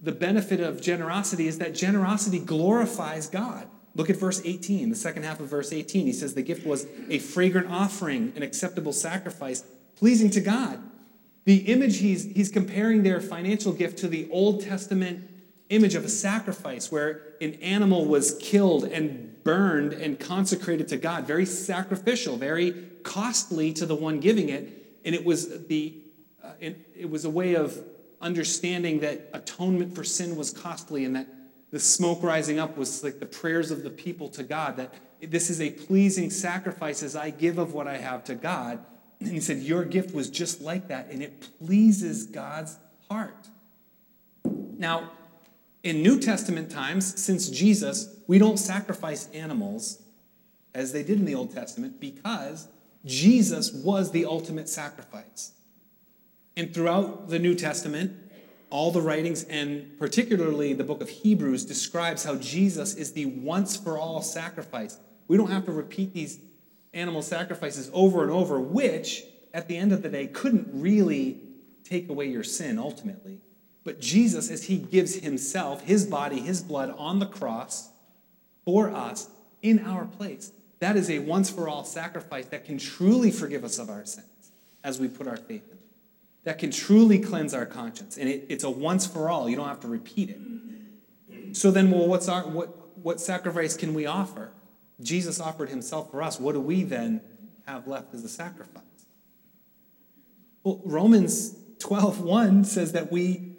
the 0.00 0.12
benefit 0.12 0.60
of 0.60 0.80
generosity 0.80 1.46
is 1.46 1.58
that 1.58 1.74
generosity 1.74 2.38
glorifies 2.38 3.28
God. 3.28 3.68
Look 3.94 4.08
at 4.08 4.16
verse 4.16 4.40
18, 4.44 4.88
the 4.88 4.96
second 4.96 5.24
half 5.24 5.40
of 5.40 5.48
verse 5.48 5.72
18. 5.72 6.06
He 6.06 6.12
says, 6.12 6.34
The 6.34 6.42
gift 6.42 6.66
was 6.66 6.86
a 7.08 7.18
fragrant 7.18 7.70
offering, 7.70 8.32
an 8.36 8.42
acceptable 8.42 8.92
sacrifice, 8.92 9.64
pleasing 9.96 10.30
to 10.30 10.40
God. 10.40 10.82
The 11.44 11.56
image 11.56 11.98
he's, 11.98 12.24
he's 12.24 12.50
comparing 12.50 13.02
their 13.02 13.20
financial 13.20 13.72
gift 13.72 13.98
to 13.98 14.08
the 14.08 14.28
Old 14.30 14.62
Testament 14.62 15.28
image 15.68 15.94
of 15.94 16.04
a 16.04 16.08
sacrifice 16.08 16.92
where 16.92 17.34
an 17.40 17.54
animal 17.54 18.04
was 18.04 18.36
killed 18.40 18.84
and 18.84 19.42
burned 19.42 19.92
and 19.92 20.18
consecrated 20.20 20.88
to 20.88 20.96
God, 20.96 21.26
very 21.26 21.46
sacrificial, 21.46 22.36
very 22.36 22.72
costly 23.02 23.72
to 23.72 23.86
the 23.86 23.94
one 23.94 24.20
giving 24.20 24.48
it. 24.48 24.81
And 25.04 25.14
it 25.14 25.24
was, 25.24 25.66
the, 25.66 25.94
uh, 26.42 26.52
it, 26.60 26.90
it 26.96 27.10
was 27.10 27.24
a 27.24 27.30
way 27.30 27.54
of 27.54 27.78
understanding 28.20 29.00
that 29.00 29.28
atonement 29.32 29.94
for 29.94 30.04
sin 30.04 30.36
was 30.36 30.50
costly 30.50 31.04
and 31.04 31.16
that 31.16 31.26
the 31.70 31.80
smoke 31.80 32.22
rising 32.22 32.58
up 32.58 32.76
was 32.76 33.02
like 33.02 33.18
the 33.18 33.26
prayers 33.26 33.70
of 33.70 33.82
the 33.82 33.90
people 33.90 34.28
to 34.28 34.42
God, 34.42 34.76
that 34.76 34.94
this 35.20 35.50
is 35.50 35.60
a 35.60 35.70
pleasing 35.70 36.30
sacrifice 36.30 37.02
as 37.02 37.16
I 37.16 37.30
give 37.30 37.58
of 37.58 37.72
what 37.72 37.88
I 37.88 37.96
have 37.96 38.24
to 38.24 38.34
God. 38.34 38.84
And 39.20 39.30
he 39.30 39.40
said, 39.40 39.58
Your 39.58 39.84
gift 39.84 40.14
was 40.14 40.28
just 40.28 40.60
like 40.60 40.88
that, 40.88 41.08
and 41.10 41.22
it 41.22 41.48
pleases 41.58 42.26
God's 42.26 42.78
heart. 43.08 43.48
Now, 44.44 45.12
in 45.82 46.02
New 46.02 46.20
Testament 46.20 46.70
times, 46.70 47.20
since 47.20 47.48
Jesus, 47.48 48.16
we 48.26 48.38
don't 48.38 48.58
sacrifice 48.58 49.28
animals 49.30 50.02
as 50.74 50.92
they 50.92 51.02
did 51.02 51.18
in 51.18 51.24
the 51.24 51.34
Old 51.34 51.52
Testament 51.52 52.00
because 52.00 52.68
Jesus 53.04 53.72
was 53.72 54.10
the 54.10 54.24
ultimate 54.24 54.68
sacrifice. 54.68 55.52
And 56.56 56.72
throughout 56.72 57.28
the 57.28 57.38
New 57.38 57.54
Testament, 57.54 58.12
all 58.70 58.90
the 58.90 59.02
writings, 59.02 59.44
and 59.44 59.98
particularly 59.98 60.72
the 60.72 60.84
book 60.84 61.02
of 61.02 61.08
Hebrews, 61.08 61.64
describes 61.64 62.24
how 62.24 62.36
Jesus 62.36 62.94
is 62.94 63.12
the 63.12 63.26
once 63.26 63.76
for 63.76 63.98
all 63.98 64.22
sacrifice. 64.22 64.98
We 65.28 65.36
don't 65.36 65.50
have 65.50 65.66
to 65.66 65.72
repeat 65.72 66.14
these 66.14 66.38
animal 66.94 67.22
sacrifices 67.22 67.90
over 67.92 68.22
and 68.22 68.30
over, 68.30 68.60
which 68.60 69.24
at 69.52 69.68
the 69.68 69.76
end 69.76 69.92
of 69.92 70.02
the 70.02 70.08
day 70.08 70.26
couldn't 70.26 70.68
really 70.72 71.38
take 71.84 72.08
away 72.08 72.26
your 72.26 72.44
sin 72.44 72.78
ultimately. 72.78 73.40
But 73.84 74.00
Jesus, 74.00 74.50
as 74.50 74.64
he 74.64 74.78
gives 74.78 75.16
himself, 75.16 75.82
his 75.82 76.06
body, 76.06 76.40
his 76.40 76.62
blood 76.62 76.94
on 76.96 77.18
the 77.18 77.26
cross 77.26 77.90
for 78.64 78.90
us 78.90 79.28
in 79.60 79.80
our 79.80 80.06
place, 80.06 80.52
that 80.82 80.96
is 80.96 81.08
a 81.10 81.20
once 81.20 81.48
for 81.48 81.68
all 81.68 81.84
sacrifice 81.84 82.46
that 82.46 82.64
can 82.64 82.78
truly 82.78 83.30
forgive 83.30 83.64
us 83.64 83.78
of 83.78 83.88
our 83.88 84.04
sins 84.04 84.26
as 84.82 84.98
we 84.98 85.08
put 85.08 85.26
our 85.28 85.36
faith 85.36 85.64
in 85.70 85.78
it. 85.78 85.84
That 86.44 86.58
can 86.58 86.72
truly 86.72 87.20
cleanse 87.20 87.54
our 87.54 87.66
conscience. 87.66 88.16
And 88.16 88.28
it, 88.28 88.46
it's 88.48 88.64
a 88.64 88.70
once 88.70 89.06
for 89.06 89.28
all. 89.28 89.48
You 89.48 89.56
don't 89.56 89.68
have 89.68 89.80
to 89.80 89.88
repeat 89.88 90.30
it. 90.30 91.56
So 91.56 91.70
then, 91.70 91.90
well, 91.90 92.08
what's 92.08 92.28
our, 92.28 92.42
what, 92.42 92.98
what 92.98 93.20
sacrifice 93.20 93.76
can 93.76 93.94
we 93.94 94.06
offer? 94.06 94.52
Jesus 95.00 95.40
offered 95.40 95.68
himself 95.68 96.10
for 96.10 96.22
us. 96.22 96.40
What 96.40 96.52
do 96.52 96.60
we 96.60 96.82
then 96.82 97.20
have 97.66 97.86
left 97.86 98.14
as 98.14 98.24
a 98.24 98.28
sacrifice? 98.28 98.82
Well, 100.64 100.80
Romans 100.84 101.54
12:1 101.78 102.66
says 102.66 102.92
that 102.92 103.10
we 103.10 103.51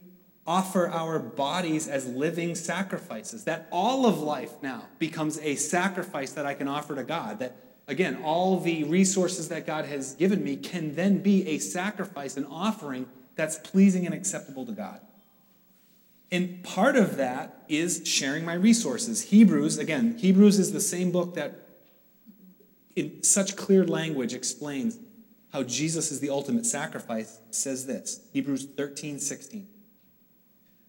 offer 0.46 0.90
our 0.90 1.20
bodies 1.20 1.88
as 1.88 2.06
living 2.06 2.56
sacrifices. 2.56 3.46
That 3.46 3.68
all 3.72 4.06
of 4.06 4.20
life 4.20 4.52
now 4.62 4.84
becomes 5.00 5.40
a 5.40 5.56
sacrifice 5.56 6.32
that 6.34 6.46
I 6.46 6.54
can 6.54 6.68
offer 6.68 6.96
to 6.96 7.04
God. 7.04 7.40
That 7.40 7.56
again, 7.88 8.22
all 8.24 8.60
the 8.60 8.84
resources 8.84 9.50
that 9.50 9.66
God 9.66 9.86
has 9.86 10.16
given 10.16 10.44
me 10.44 10.56
can 10.58 10.96
then 10.96 11.20
be 11.20 11.48
a 11.48 11.60
sacrifice, 11.60 12.38
an 12.38 12.46
offering 12.46 13.08
that's 13.36 13.58
pleasing 13.58 14.06
and 14.06 14.14
acceptable 14.14 14.66
to 14.66 14.74
God. 14.74 15.00
And 16.32 16.64
part 16.64 16.96
of 16.96 17.18
that 17.18 17.64
is 17.70 18.02
sharing 18.06 18.44
my 18.44 18.56
resources. 18.56 19.26
Hebrews, 19.26 19.78
again, 19.78 20.18
Hebrews 20.18 20.58
is 20.60 20.72
the 20.72 20.82
same 20.82 21.12
book 21.12 21.36
that 21.36 21.60
in 22.96 23.24
such 23.24 23.56
clear 23.56 23.86
language 23.86 24.34
explains 24.34 24.98
how 25.52 25.62
Jesus 25.62 26.12
is 26.12 26.20
the 26.20 26.30
ultimate 26.30 26.66
sacrifice, 26.66 27.40
says 27.52 27.86
this 27.86 28.20
Hebrews 28.34 28.66
13, 28.66 29.20
16. 29.20 29.68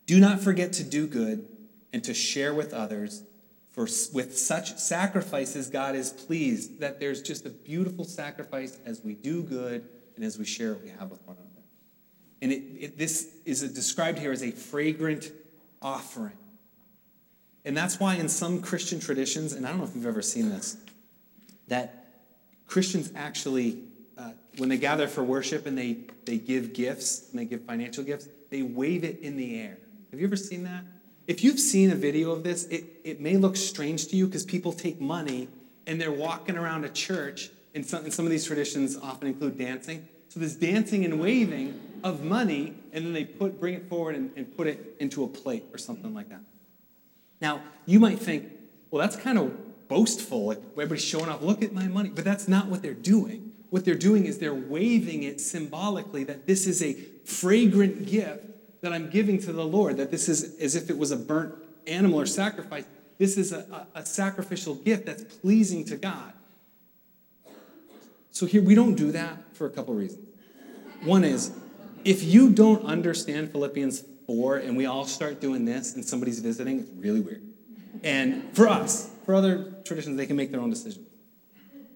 Do 0.07 0.21
not 0.21 0.41
forget 0.41 0.73
to 0.75 0.85
do 0.85 1.07
good 1.07 1.47
and 1.93 2.03
to 2.05 2.15
share 2.15 2.53
with 2.53 2.75
others, 2.75 3.23
for 3.71 3.89
with 4.13 4.37
such 4.39 4.77
sacrifices, 4.79 5.69
God 5.69 5.95
is 5.95 6.11
pleased 6.11 6.81
that 6.81 7.01
there's 7.01 7.23
just 7.23 7.47
a 7.47 7.51
beautiful 7.51 8.05
sacrifice 8.05 8.79
as 8.85 9.03
we 9.03 9.15
do 9.15 9.43
good 9.43 9.89
and 10.17 10.25
as 10.25 10.39
we 10.39 10.45
share 10.45 10.75
what 10.75 10.83
we 10.83 10.91
have 10.91 11.11
with 11.11 11.25
one 11.27 11.37
another. 11.37 11.51
And 12.43 12.53
it, 12.53 12.85
it, 12.85 12.99
this 12.99 13.35
is 13.45 13.63
described 13.73 14.19
here 14.19 14.33
as 14.33 14.43
a 14.43 14.51
fragrant 14.51 15.33
offering. 15.81 16.37
And 17.65 17.77
that's 17.77 17.99
why 17.99 18.17
in 18.17 18.29
some 18.29 18.61
Christian 18.61 19.01
traditions, 19.01 19.55
and 19.55 19.65
I 19.65 19.71
don't 19.71 19.79
know 19.79 19.85
if 19.85 19.95
you've 19.95 20.07
ever 20.07 20.23
seen 20.23 20.51
this, 20.51 20.77
that 21.69 22.05
Christians 22.67 23.11
actually, 23.17 23.83
uh, 24.19 24.33
when 24.59 24.69
they 24.69 24.77
gather 24.77 25.09
for 25.09 25.25
worship 25.25 25.67
and 25.67 25.77
they, 25.77 25.99
they 26.27 26.37
give 26.37 26.75
gifts 26.75 27.31
and 27.31 27.41
they 27.41 27.45
give 27.45 27.63
financial 27.63 28.05
gifts, 28.05 28.29
they 28.51 28.63
wave 28.63 29.05
it 29.05 29.21
in 29.21 29.37
the 29.37 29.59
air. 29.59 29.79
Have 30.15 30.21
you 30.21 30.29
ever 30.29 30.37
seen 30.37 30.63
that? 30.63 30.85
If 31.27 31.43
you've 31.43 31.59
seen 31.59 31.91
a 31.91 31.97
video 31.97 32.31
of 32.31 32.45
this, 32.45 32.67
it, 32.67 32.85
it 33.03 33.21
may 33.21 33.37
look 33.37 33.57
strange 33.57 34.07
to 34.07 34.17
you 34.17 34.27
because 34.27 34.45
people 34.45 34.73
take 34.73 35.01
money 35.01 35.49
and 35.89 36.01
they're 36.01 36.13
walking 36.13 36.57
around 36.57 36.85
a 36.85 36.89
church, 36.89 37.51
and 37.75 37.85
some, 37.85 38.05
and 38.05 38.15
some 38.15 38.25
of 38.25 38.31
these 38.31 38.45
traditions 38.45 38.97
often 38.97 39.27
include 39.27 39.59
dancing. 39.59 40.07
So 40.29 40.39
there's 40.39 40.55
dancing 40.55 41.05
and 41.05 41.19
waving 41.19 41.81
of 42.05 42.23
money, 42.23 42.75
and 42.93 43.05
then 43.05 43.13
they 43.13 43.25
put, 43.25 43.59
bring 43.59 43.75
it 43.75 43.89
forward 43.89 44.15
and, 44.15 44.31
and 44.37 44.57
put 44.57 44.69
it 44.69 44.95
into 45.01 45.25
a 45.25 45.27
plate 45.27 45.65
or 45.73 45.79
something 45.79 46.15
like 46.15 46.29
that. 46.29 46.43
Now, 47.41 47.61
you 47.85 47.99
might 47.99 48.21
think, 48.21 48.53
well, 48.93 49.01
that's 49.01 49.17
kind 49.17 49.37
of 49.37 49.89
boastful. 49.89 50.53
Everybody's 50.53 51.03
showing 51.03 51.29
off, 51.29 51.43
look 51.43 51.61
at 51.61 51.73
my 51.73 51.89
money. 51.89 52.11
But 52.11 52.25
that's 52.25 52.47
not 52.47 52.69
what 52.69 52.83
they're 52.83 52.95
doing. 52.95 53.51
What 53.71 53.85
they're 53.85 53.97
doing 53.97 54.27
is 54.27 54.39
they're 54.39 54.55
waving 54.55 55.25
it 55.25 55.41
symbolically 55.41 56.23
that 56.23 56.47
this 56.47 56.69
is 56.69 56.81
a 56.85 56.93
fragrant 57.25 58.07
gift 58.07 58.54
that 58.85 58.93
I'm 58.93 59.09
giving 59.09 59.39
to 59.41 59.53
the 59.53 59.65
Lord, 59.65 59.97
that 59.97 60.11
this 60.11 60.29
is 60.29 60.57
as 60.59 60.77
if 60.77 60.91
it 60.91 60.99
was 60.99 61.11
a 61.11 61.17
burnt 61.17 61.55
animal 61.87 62.21
or 62.21 62.27
sacrifice. 62.27 62.85
This 63.19 63.39
is 63.39 63.51
a, 63.51 63.87
a, 63.95 64.01
a 64.01 64.07
sacrificial 64.07 64.75
gift 64.75 65.07
that's 65.07 65.25
pleasing 65.25 65.87
to 65.87 65.97
God. 65.97 66.33
So 68.31 68.45
here, 68.45 68.63
we 68.63 68.75
don't 68.75 68.95
do 68.95 69.11
that 69.13 69.39
for 69.55 69.67
a 69.67 69.71
couple 69.71 69.95
reasons. 69.95 70.29
One 71.03 71.25
is 71.25 71.53
if 72.05 72.23
you 72.23 72.51
don't 72.51 72.85
understand 72.85 73.53
Philippians 73.53 74.05
4 74.27 74.57
and 74.59 74.77
we 74.77 74.85
all 74.85 75.07
start 75.07 75.41
doing 75.41 75.65
this 75.65 75.95
and 75.95 76.05
somebody's 76.05 76.41
visiting, 76.41 76.81
it's 76.81 76.91
really 76.91 77.21
weird. 77.21 77.43
And 78.03 78.55
for 78.55 78.69
us, 78.69 79.11
for 79.25 79.35
other 79.35 79.73
traditions, 79.85 80.19
they 80.19 80.27
can 80.27 80.37
make 80.37 80.51
their 80.51 80.61
own 80.61 80.69
decisions. 80.69 81.07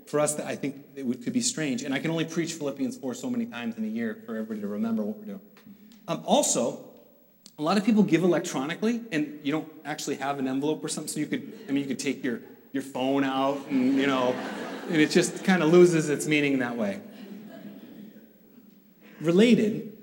For 0.06 0.20
us, 0.20 0.40
I 0.40 0.56
think 0.56 0.86
it 0.94 1.04
could 1.22 1.34
be 1.34 1.42
strange. 1.42 1.82
And 1.82 1.92
I 1.92 1.98
can 1.98 2.10
only 2.10 2.24
preach 2.24 2.54
Philippians 2.54 2.96
4 2.96 3.12
so 3.12 3.28
many 3.28 3.44
times 3.44 3.76
in 3.76 3.84
a 3.84 3.88
year 3.88 4.22
for 4.24 4.36
everybody 4.36 4.62
to 4.62 4.68
remember 4.68 5.02
what 5.02 5.18
we're 5.18 5.24
doing. 5.24 5.40
Um, 6.08 6.22
also, 6.24 6.84
a 7.58 7.62
lot 7.62 7.76
of 7.76 7.84
people 7.84 8.02
give 8.02 8.24
electronically, 8.24 9.02
and 9.12 9.38
you 9.42 9.52
don't 9.52 9.70
actually 9.84 10.16
have 10.16 10.38
an 10.38 10.48
envelope 10.48 10.82
or 10.82 10.88
something, 10.88 11.08
so 11.08 11.20
you 11.20 11.26
could, 11.26 11.52
I 11.68 11.72
mean, 11.72 11.82
you 11.82 11.88
could 11.88 11.98
take 11.98 12.24
your, 12.24 12.40
your 12.72 12.82
phone 12.82 13.24
out 13.24 13.58
and, 13.68 13.94
you 13.96 14.06
know, 14.06 14.34
and 14.88 14.96
it 14.96 15.10
just 15.10 15.44
kind 15.44 15.62
of 15.62 15.70
loses 15.70 16.08
its 16.08 16.26
meaning 16.26 16.54
in 16.54 16.58
that 16.60 16.76
way. 16.76 17.00
Related, 19.20 19.98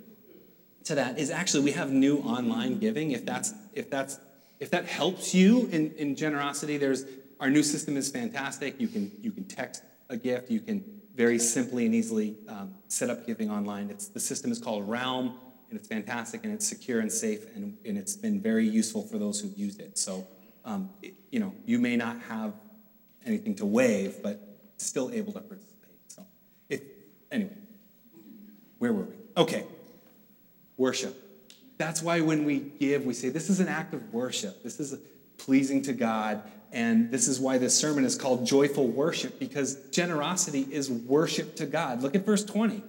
to 0.85 0.95
that 0.95 1.17
is 1.17 1.31
actually 1.31 1.63
we 1.63 1.71
have 1.71 1.91
new 1.91 2.17
online 2.19 2.79
giving. 2.79 3.11
If 3.11 3.25
that's 3.25 3.53
if 3.73 3.89
that's 3.89 4.19
if 4.59 4.69
that 4.71 4.85
helps 4.85 5.33
you 5.33 5.67
in, 5.71 5.91
in 5.93 6.15
generosity, 6.15 6.77
there's 6.77 7.05
our 7.39 7.49
new 7.49 7.63
system 7.63 7.97
is 7.97 8.09
fantastic. 8.09 8.79
You 8.79 8.87
can 8.87 9.11
you 9.21 9.31
can 9.31 9.45
text 9.45 9.83
a 10.09 10.17
gift. 10.17 10.49
You 10.49 10.59
can 10.59 10.83
very 11.15 11.39
simply 11.39 11.85
and 11.85 11.95
easily 11.95 12.35
um, 12.47 12.75
set 12.87 13.09
up 13.09 13.25
giving 13.25 13.49
online. 13.49 13.89
It's, 13.89 14.09
the 14.09 14.19
system 14.19 14.51
is 14.51 14.59
called 14.59 14.87
Realm, 14.87 15.39
and 15.75 15.81
it's 15.81 15.89
fantastic, 15.89 16.45
and 16.45 16.53
it's 16.53 16.65
secure 16.65 17.01
and 17.01 17.11
safe, 17.11 17.53
and, 17.53 17.77
and 17.83 17.97
it's 17.97 18.15
been 18.15 18.39
very 18.39 18.65
useful 18.65 19.01
for 19.01 19.17
those 19.17 19.41
who've 19.41 19.57
used 19.57 19.81
it. 19.81 19.97
So, 19.97 20.25
um, 20.63 20.89
it, 21.01 21.15
you 21.31 21.41
know, 21.41 21.53
you 21.65 21.79
may 21.79 21.97
not 21.97 22.17
have 22.29 22.53
anything 23.25 23.55
to 23.55 23.65
waive, 23.65 24.23
but 24.23 24.39
still 24.77 25.11
able 25.11 25.33
to 25.33 25.41
participate. 25.41 25.97
So, 26.07 26.25
if, 26.69 26.79
anyway, 27.29 27.57
where 28.77 28.93
were 28.93 29.03
we? 29.03 29.15
Okay, 29.35 29.65
worship. 30.77 31.21
That's 31.77 32.01
why 32.01 32.21
when 32.21 32.45
we 32.45 32.59
give, 32.59 33.05
we 33.05 33.13
say 33.13 33.27
this 33.27 33.49
is 33.49 33.59
an 33.59 33.67
act 33.67 33.93
of 33.93 34.13
worship. 34.13 34.63
This 34.63 34.79
is 34.79 34.97
pleasing 35.37 35.81
to 35.81 35.93
God. 35.93 36.41
And 36.71 37.11
this 37.11 37.27
is 37.27 37.37
why 37.37 37.57
this 37.57 37.75
sermon 37.77 38.05
is 38.05 38.15
called 38.15 38.45
Joyful 38.45 38.87
Worship, 38.87 39.39
because 39.39 39.75
generosity 39.89 40.65
is 40.71 40.89
worship 40.89 41.57
to 41.57 41.65
God. 41.65 42.01
Look 42.01 42.15
at 42.15 42.25
verse 42.25 42.45
20. 42.45 42.81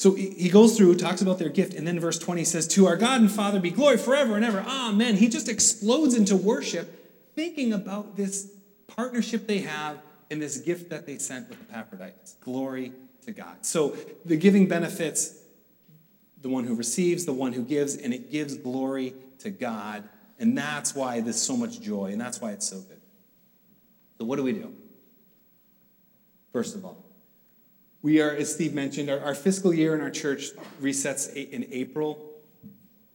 So 0.00 0.14
he 0.14 0.48
goes 0.48 0.78
through, 0.78 0.94
talks 0.94 1.20
about 1.20 1.38
their 1.38 1.50
gift, 1.50 1.74
and 1.74 1.86
then 1.86 2.00
verse 2.00 2.18
20 2.18 2.42
says, 2.44 2.66
To 2.68 2.86
our 2.86 2.96
God 2.96 3.20
and 3.20 3.30
Father 3.30 3.60
be 3.60 3.70
glory 3.70 3.98
forever 3.98 4.34
and 4.34 4.42
ever. 4.42 4.60
Amen. 4.60 5.14
He 5.14 5.28
just 5.28 5.46
explodes 5.46 6.14
into 6.14 6.38
worship, 6.38 7.34
thinking 7.34 7.74
about 7.74 8.16
this 8.16 8.50
partnership 8.86 9.46
they 9.46 9.58
have 9.58 9.98
and 10.30 10.40
this 10.40 10.56
gift 10.56 10.88
that 10.88 11.04
they 11.04 11.18
sent 11.18 11.50
with 11.50 11.58
Epaphroditus. 11.70 12.36
Glory 12.40 12.94
to 13.26 13.32
God. 13.32 13.66
So 13.66 13.94
the 14.24 14.38
giving 14.38 14.66
benefits 14.68 15.38
the 16.40 16.48
one 16.48 16.64
who 16.64 16.76
receives, 16.76 17.26
the 17.26 17.34
one 17.34 17.52
who 17.52 17.62
gives, 17.62 17.94
and 17.94 18.14
it 18.14 18.30
gives 18.30 18.56
glory 18.56 19.12
to 19.40 19.50
God. 19.50 20.08
And 20.38 20.56
that's 20.56 20.94
why 20.94 21.20
there's 21.20 21.36
so 21.36 21.58
much 21.58 21.78
joy, 21.78 22.06
and 22.12 22.18
that's 22.18 22.40
why 22.40 22.52
it's 22.52 22.66
so 22.66 22.80
good. 22.80 23.02
So, 24.16 24.24
what 24.24 24.36
do 24.36 24.44
we 24.44 24.54
do? 24.54 24.72
First 26.54 26.74
of 26.74 26.86
all, 26.86 27.04
we 28.02 28.20
are, 28.20 28.30
as 28.30 28.52
Steve 28.52 28.74
mentioned, 28.74 29.10
our, 29.10 29.20
our 29.20 29.34
fiscal 29.34 29.74
year 29.74 29.94
in 29.94 30.00
our 30.00 30.10
church 30.10 30.50
resets 30.80 31.32
in 31.34 31.66
April. 31.70 32.40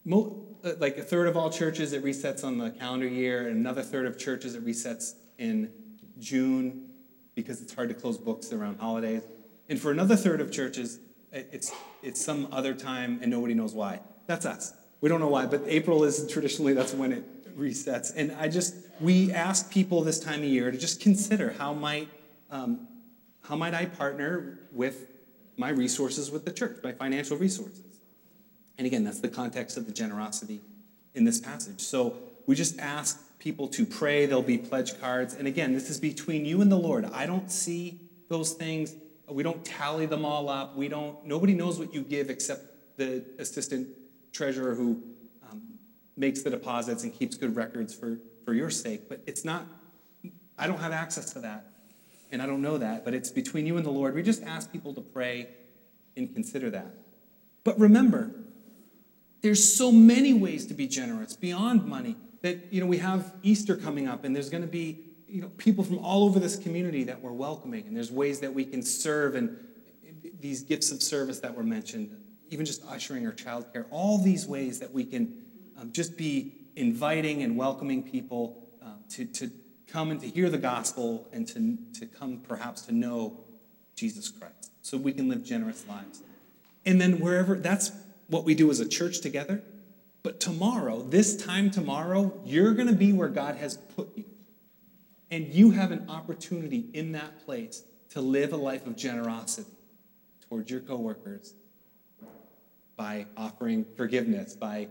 Mo, 0.03 0.45
uh, 0.63 0.73
like 0.79 0.97
a 0.97 1.03
third 1.03 1.27
of 1.27 1.35
all 1.35 1.49
churches, 1.49 1.93
it 1.93 2.03
resets 2.03 2.43
on 2.43 2.57
the 2.57 2.69
calendar 2.69 3.07
year, 3.07 3.47
and 3.47 3.57
another 3.57 3.81
third 3.81 4.05
of 4.05 4.17
churches, 4.17 4.55
it 4.55 4.65
resets 4.65 5.13
in 5.37 5.71
June 6.19 6.89
because 7.33 7.61
it's 7.61 7.73
hard 7.73 7.89
to 7.89 7.95
close 7.95 8.17
books 8.17 8.53
around 8.53 8.79
holidays. 8.79 9.23
And 9.67 9.79
for 9.79 9.91
another 9.91 10.15
third 10.15 10.39
of 10.39 10.51
churches, 10.51 10.99
it's, 11.31 11.71
it's 12.01 12.23
some 12.23 12.47
other 12.51 12.73
time 12.73 13.19
and 13.21 13.29
nobody 13.29 13.53
knows 13.53 13.73
why. 13.73 13.99
That's 14.27 14.45
us. 14.45 14.73
We 15.01 15.09
don't 15.09 15.19
know 15.19 15.27
why, 15.27 15.45
but 15.45 15.63
April 15.67 16.03
is 16.03 16.27
traditionally 16.31 16.73
that's 16.73 16.93
when 16.93 17.11
it 17.11 17.57
resets. 17.57 18.13
And 18.15 18.31
I 18.39 18.47
just, 18.47 18.75
we 19.01 19.33
ask 19.33 19.69
people 19.69 20.01
this 20.01 20.19
time 20.19 20.39
of 20.39 20.45
year 20.45 20.71
to 20.71 20.77
just 20.77 21.01
consider 21.01 21.53
how 21.57 21.73
might, 21.73 22.07
um, 22.49 22.87
how 23.47 23.55
might 23.55 23.73
I 23.73 23.85
partner 23.85 24.59
with 24.71 25.07
my 25.57 25.69
resources 25.69 26.31
with 26.31 26.45
the 26.45 26.51
church, 26.51 26.79
my 26.83 26.91
financial 26.91 27.37
resources. 27.37 27.99
And 28.77 28.85
again, 28.85 29.03
that's 29.03 29.21
the 29.21 29.29
context 29.29 29.77
of 29.77 29.85
the 29.85 29.91
generosity 29.91 30.61
in 31.13 31.23
this 31.23 31.39
passage. 31.39 31.79
So 31.79 32.17
we 32.45 32.55
just 32.55 32.77
ask 32.79 33.21
people 33.39 33.67
to 33.69 33.85
pray. 33.85 34.25
There'll 34.25 34.41
be 34.41 34.57
pledge 34.57 34.99
cards. 34.99 35.33
And 35.33 35.47
again, 35.47 35.73
this 35.73 35.89
is 35.89 35.99
between 35.99 36.45
you 36.45 36.61
and 36.61 36.71
the 36.71 36.77
Lord. 36.77 37.05
I 37.05 37.25
don't 37.25 37.49
see 37.51 38.01
those 38.27 38.53
things. 38.53 38.95
We 39.29 39.43
don't 39.43 39.63
tally 39.63 40.05
them 40.05 40.25
all 40.25 40.49
up. 40.49 40.75
We 40.75 40.87
don't, 40.87 41.23
nobody 41.25 41.53
knows 41.53 41.79
what 41.79 41.93
you 41.93 42.01
give 42.01 42.29
except 42.29 42.97
the 42.97 43.23
assistant 43.39 43.87
treasurer 44.33 44.75
who 44.75 45.01
um, 45.49 45.61
makes 46.17 46.41
the 46.41 46.49
deposits 46.49 47.03
and 47.03 47.13
keeps 47.13 47.37
good 47.37 47.55
records 47.55 47.93
for, 47.93 48.19
for 48.43 48.53
your 48.53 48.69
sake. 48.69 49.07
But 49.07 49.21
it's 49.25 49.45
not, 49.45 49.65
I 50.57 50.67
don't 50.67 50.79
have 50.79 50.91
access 50.91 51.31
to 51.33 51.39
that. 51.39 51.65
And 52.31 52.41
I 52.41 52.45
don't 52.45 52.61
know 52.61 52.77
that. 52.77 53.05
But 53.05 53.13
it's 53.13 53.29
between 53.29 53.65
you 53.65 53.77
and 53.77 53.85
the 53.85 53.91
Lord. 53.91 54.15
We 54.15 54.23
just 54.23 54.43
ask 54.43 54.71
people 54.71 54.93
to 54.93 55.01
pray 55.01 55.49
and 56.17 56.33
consider 56.33 56.69
that. 56.71 56.87
But 57.63 57.79
remember, 57.79 58.31
there's 59.41 59.75
so 59.75 59.91
many 59.91 60.33
ways 60.33 60.65
to 60.67 60.73
be 60.73 60.87
generous 60.87 61.35
beyond 61.35 61.85
money 61.85 62.15
that, 62.41 62.71
you 62.71 62.79
know, 62.79 62.87
we 62.87 62.97
have 62.99 63.33
Easter 63.43 63.75
coming 63.75 64.07
up 64.07 64.23
and 64.23 64.35
there's 64.35 64.49
going 64.49 64.63
to 64.63 64.67
be, 64.67 64.99
you 65.27 65.41
know, 65.41 65.49
people 65.57 65.83
from 65.83 65.99
all 65.99 66.25
over 66.25 66.39
this 66.39 66.55
community 66.55 67.03
that 67.05 67.21
we're 67.21 67.31
welcoming. 67.31 67.87
And 67.87 67.95
there's 67.95 68.11
ways 68.11 68.39
that 68.41 68.53
we 68.53 68.65
can 68.65 68.81
serve 68.81 69.35
and 69.35 69.57
these 70.39 70.61
gifts 70.63 70.91
of 70.91 71.01
service 71.01 71.39
that 71.39 71.55
were 71.55 71.63
mentioned, 71.63 72.15
even 72.49 72.65
just 72.65 72.85
ushering 72.85 73.25
or 73.25 73.31
childcare, 73.31 73.85
all 73.89 74.17
these 74.17 74.45
ways 74.47 74.79
that 74.79 74.91
we 74.91 75.03
can 75.03 75.33
um, 75.77 75.91
just 75.91 76.17
be 76.17 76.53
inviting 76.75 77.41
and 77.41 77.57
welcoming 77.57 78.03
people 78.03 78.67
uh, 78.83 78.89
to, 79.09 79.25
to 79.25 79.49
come 79.95 80.11
and 80.11 80.19
to 80.19 80.27
hear 80.27 80.49
the 80.49 80.57
gospel 80.57 81.25
and 81.31 81.47
to, 81.47 81.77
to 81.97 82.05
come 82.05 82.37
perhaps 82.39 82.81
to 82.81 82.91
know 82.91 83.39
Jesus 83.95 84.27
Christ 84.27 84.69
so 84.81 84.97
we 84.97 85.13
can 85.13 85.29
live 85.29 85.41
generous 85.41 85.87
lives. 85.87 86.21
And 86.85 86.99
then 86.99 87.21
wherever, 87.21 87.55
that's 87.55 87.93
what 88.27 88.43
we 88.43 88.55
do 88.55 88.69
as 88.69 88.81
a 88.81 88.87
church 88.87 89.21
together. 89.21 89.63
But 90.21 90.41
tomorrow, 90.41 91.01
this 91.01 91.37
time 91.37 91.71
tomorrow, 91.71 92.37
you're 92.43 92.73
going 92.73 92.89
to 92.89 92.93
be 92.93 93.13
where 93.13 93.29
God 93.29 93.55
has 93.55 93.77
put 93.77 94.09
you. 94.17 94.25
And 95.31 95.47
you 95.47 95.71
have 95.71 95.91
an 95.91 96.09
opportunity 96.09 96.89
in 96.93 97.13
that 97.13 97.45
place 97.45 97.83
to 98.09 98.19
live 98.19 98.51
a 98.51 98.57
life 98.57 98.85
of 98.85 98.97
generosity 98.97 99.71
towards 100.49 100.69
your 100.69 100.81
coworkers 100.81 101.53
by 102.97 103.27
offering 103.37 103.85
forgiveness, 103.95 104.55
by 104.55 104.89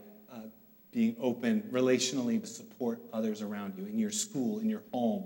being 0.95 1.17
open 1.21 1.63
relationally 1.73 2.41
to 2.41 2.47
support 2.47 3.01
others 3.13 3.43
around 3.43 3.75
you 3.77 3.85
in 3.87 3.99
your 3.99 4.13
school, 4.13 4.61
in 4.61 4.71
your 4.71 4.83
home, 4.93 5.25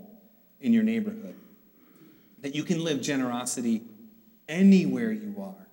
in 0.60 0.72
your 0.72 0.82
neighborhood. 0.82 1.34
That 2.40 2.54
you 2.54 2.64
can 2.64 2.82
live 2.82 3.02
generosity 3.02 3.82
anywhere 4.48 5.12
you 5.12 5.34
are. 5.38 5.68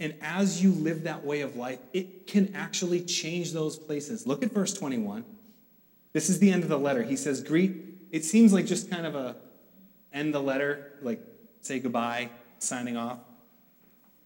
And 0.00 0.14
as 0.20 0.62
you 0.62 0.72
live 0.72 1.04
that 1.04 1.24
way 1.24 1.40
of 1.40 1.56
life, 1.56 1.78
it 1.92 2.26
can 2.26 2.54
actually 2.54 3.00
change 3.02 3.52
those 3.52 3.78
places. 3.78 4.26
Look 4.26 4.42
at 4.42 4.52
verse 4.52 4.72
21. 4.74 5.24
This 6.12 6.28
is 6.28 6.38
the 6.38 6.50
end 6.50 6.62
of 6.62 6.68
the 6.68 6.78
letter. 6.78 7.02
He 7.02 7.16
says, 7.16 7.42
Greet. 7.42 7.84
It 8.10 8.24
seems 8.24 8.52
like 8.52 8.66
just 8.66 8.90
kind 8.90 9.06
of 9.06 9.14
a 9.14 9.36
end 10.12 10.34
the 10.34 10.40
letter, 10.40 10.92
like 11.02 11.20
say 11.60 11.78
goodbye, 11.78 12.30
signing 12.58 12.96
off. 12.96 13.18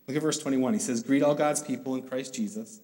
Look 0.07 0.17
at 0.17 0.23
verse 0.23 0.39
21. 0.39 0.75
He 0.75 0.79
says, 0.79 1.03
Greet 1.03 1.23
all 1.23 1.35
God's 1.35 1.63
people 1.63 1.95
in 1.97 2.03
Christ 2.03 2.35
Jesus. 2.35 2.81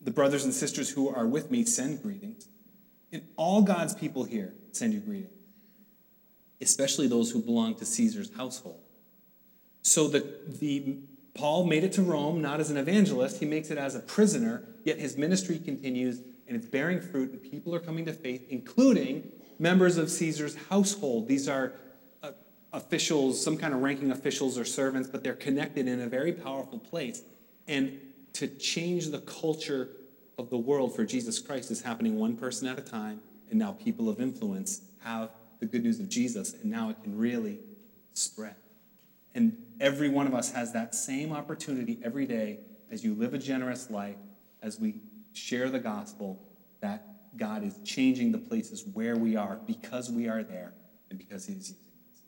The 0.00 0.10
brothers 0.10 0.44
and 0.44 0.54
sisters 0.54 0.90
who 0.90 1.08
are 1.08 1.26
with 1.26 1.50
me 1.50 1.64
send 1.64 2.02
greetings. 2.02 2.48
And 3.12 3.22
all 3.36 3.62
God's 3.62 3.94
people 3.94 4.24
here 4.24 4.54
send 4.72 4.92
you 4.92 5.00
greetings, 5.00 5.32
especially 6.60 7.08
those 7.08 7.30
who 7.30 7.42
belong 7.42 7.74
to 7.76 7.84
Caesar's 7.84 8.34
household. 8.36 8.80
So 9.82 10.08
the, 10.08 10.26
the 10.46 10.98
Paul 11.34 11.64
made 11.64 11.84
it 11.84 11.92
to 11.92 12.02
Rome 12.02 12.40
not 12.40 12.60
as 12.60 12.70
an 12.70 12.76
evangelist, 12.76 13.40
he 13.40 13.46
makes 13.46 13.70
it 13.70 13.78
as 13.78 13.94
a 13.94 14.00
prisoner, 14.00 14.68
yet 14.84 14.98
his 14.98 15.16
ministry 15.16 15.58
continues 15.58 16.20
and 16.46 16.56
it's 16.56 16.66
bearing 16.66 17.00
fruit, 17.00 17.30
and 17.30 17.40
people 17.40 17.72
are 17.74 17.80
coming 17.80 18.04
to 18.06 18.12
faith, 18.12 18.44
including 18.50 19.30
members 19.60 19.96
of 19.96 20.10
Caesar's 20.10 20.56
household. 20.68 21.28
These 21.28 21.48
are 21.48 21.74
uh, 22.24 22.32
officials, 22.72 23.42
some 23.42 23.56
kind 23.56 23.72
of 23.72 23.82
ranking 23.82 24.10
officials 24.10 24.58
or 24.58 24.64
servants, 24.64 25.08
but 25.08 25.22
they're 25.22 25.34
connected 25.34 25.86
in 25.86 26.00
a 26.00 26.08
very 26.08 26.32
powerful 26.32 26.80
place. 26.80 27.22
And 27.68 28.00
to 28.34 28.48
change 28.48 29.08
the 29.08 29.20
culture 29.20 29.90
of 30.38 30.50
the 30.50 30.56
world 30.56 30.94
for 30.94 31.04
Jesus 31.04 31.38
Christ 31.38 31.70
is 31.70 31.82
happening 31.82 32.18
one 32.18 32.36
person 32.36 32.66
at 32.68 32.78
a 32.78 32.82
time, 32.82 33.20
and 33.50 33.58
now 33.58 33.72
people 33.72 34.08
of 34.08 34.20
influence 34.20 34.82
have 35.00 35.30
the 35.58 35.66
good 35.66 35.82
news 35.82 36.00
of 36.00 36.08
Jesus, 36.08 36.54
and 36.54 36.70
now 36.70 36.90
it 36.90 37.02
can 37.02 37.16
really 37.16 37.60
spread. 38.14 38.56
And 39.34 39.56
every 39.80 40.08
one 40.08 40.26
of 40.26 40.34
us 40.34 40.52
has 40.52 40.72
that 40.72 40.94
same 40.94 41.32
opportunity 41.32 41.98
every 42.02 42.26
day 42.26 42.60
as 42.90 43.04
you 43.04 43.14
live 43.14 43.34
a 43.34 43.38
generous 43.38 43.90
life, 43.90 44.16
as 44.62 44.80
we 44.80 44.96
share 45.32 45.68
the 45.70 45.78
gospel, 45.78 46.40
that 46.80 47.36
God 47.36 47.62
is 47.62 47.76
changing 47.84 48.32
the 48.32 48.38
places 48.38 48.84
where 48.92 49.16
we 49.16 49.36
are 49.36 49.60
because 49.66 50.10
we 50.10 50.28
are 50.28 50.42
there 50.42 50.72
and 51.10 51.18
because 51.18 51.46
He 51.46 51.52
is 51.52 51.70
using 51.70 51.76
us. 51.76 52.22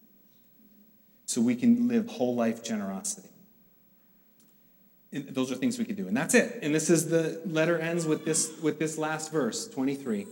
So 1.26 1.40
we 1.40 1.56
can 1.56 1.88
live 1.88 2.08
whole 2.08 2.36
life 2.36 2.62
generosity 2.62 3.31
those 5.12 5.52
are 5.52 5.54
things 5.54 5.78
we 5.78 5.84
could 5.84 5.96
do. 5.96 6.08
And 6.08 6.16
that's 6.16 6.34
it. 6.34 6.60
And 6.62 6.74
this 6.74 6.88
is 6.88 7.08
the 7.08 7.40
letter 7.44 7.78
ends 7.78 8.06
with 8.06 8.24
this 8.24 8.52
with 8.62 8.78
this 8.78 8.96
last 8.96 9.30
verse, 9.30 9.68
23. 9.68 10.26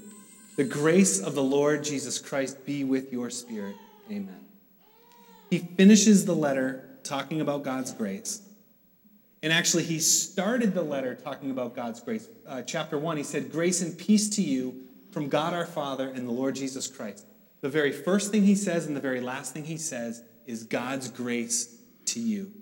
The 0.56 0.64
grace 0.64 1.20
of 1.20 1.34
the 1.34 1.42
Lord 1.42 1.84
Jesus 1.84 2.18
Christ 2.18 2.64
be 2.66 2.84
with 2.84 3.12
your 3.12 3.30
spirit. 3.30 3.76
Amen. 4.10 4.44
He 5.50 5.58
finishes 5.58 6.24
the 6.24 6.34
letter 6.34 6.88
talking 7.02 7.40
about 7.40 7.62
God's 7.62 7.92
grace. 7.92 8.42
And 9.42 9.52
actually, 9.52 9.84
he 9.84 10.00
started 10.00 10.74
the 10.74 10.82
letter 10.82 11.14
talking 11.14 11.50
about 11.50 11.74
God's 11.74 12.00
grace. 12.00 12.28
Uh, 12.46 12.62
chapter 12.62 12.98
1, 12.98 13.16
he 13.16 13.22
said, 13.22 13.50
Grace 13.50 13.80
and 13.80 13.96
peace 13.96 14.28
to 14.36 14.42
you 14.42 14.82
from 15.12 15.28
God 15.28 15.54
our 15.54 15.64
Father 15.64 16.08
and 16.08 16.28
the 16.28 16.32
Lord 16.32 16.54
Jesus 16.54 16.86
Christ. 16.86 17.26
The 17.62 17.68
very 17.68 17.92
first 17.92 18.30
thing 18.30 18.42
he 18.42 18.54
says 18.54 18.86
and 18.86 18.94
the 18.94 19.00
very 19.00 19.20
last 19.20 19.54
thing 19.54 19.64
he 19.64 19.76
says 19.76 20.22
is 20.46 20.64
God's 20.64 21.08
grace 21.08 21.76
to 22.06 22.20
you. 22.20 22.52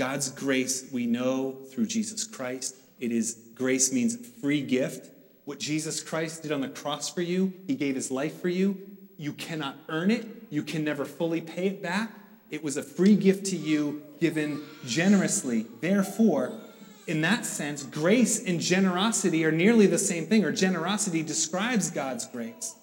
God's 0.00 0.30
grace 0.30 0.88
we 0.90 1.04
know 1.04 1.58
through 1.70 1.84
Jesus 1.84 2.24
Christ, 2.24 2.74
It 3.00 3.12
is 3.12 3.36
grace 3.54 3.92
means 3.92 4.16
free 4.40 4.62
gift. 4.62 5.12
What 5.44 5.58
Jesus 5.58 6.02
Christ 6.02 6.42
did 6.42 6.52
on 6.52 6.62
the 6.62 6.70
cross 6.70 7.12
for 7.12 7.20
you, 7.20 7.52
he 7.66 7.74
gave 7.74 7.96
his 7.96 8.10
life 8.10 8.40
for 8.40 8.48
you. 8.48 8.78
You 9.18 9.34
cannot 9.34 9.76
earn 9.90 10.10
it, 10.10 10.26
you 10.48 10.62
can 10.62 10.84
never 10.84 11.04
fully 11.04 11.42
pay 11.42 11.66
it 11.66 11.82
back. 11.82 12.12
It 12.50 12.64
was 12.64 12.78
a 12.78 12.82
free 12.82 13.14
gift 13.14 13.44
to 13.50 13.56
you 13.56 14.02
given 14.20 14.62
generously. 14.86 15.66
Therefore, 15.82 16.58
in 17.06 17.20
that 17.20 17.44
sense, 17.44 17.82
grace 17.82 18.42
and 18.42 18.58
generosity 18.58 19.44
are 19.44 19.52
nearly 19.52 19.86
the 19.86 19.98
same 19.98 20.24
thing, 20.24 20.46
or 20.46 20.50
generosity 20.50 21.22
describes 21.22 21.90
God's 21.90 22.24
grace. 22.24 22.74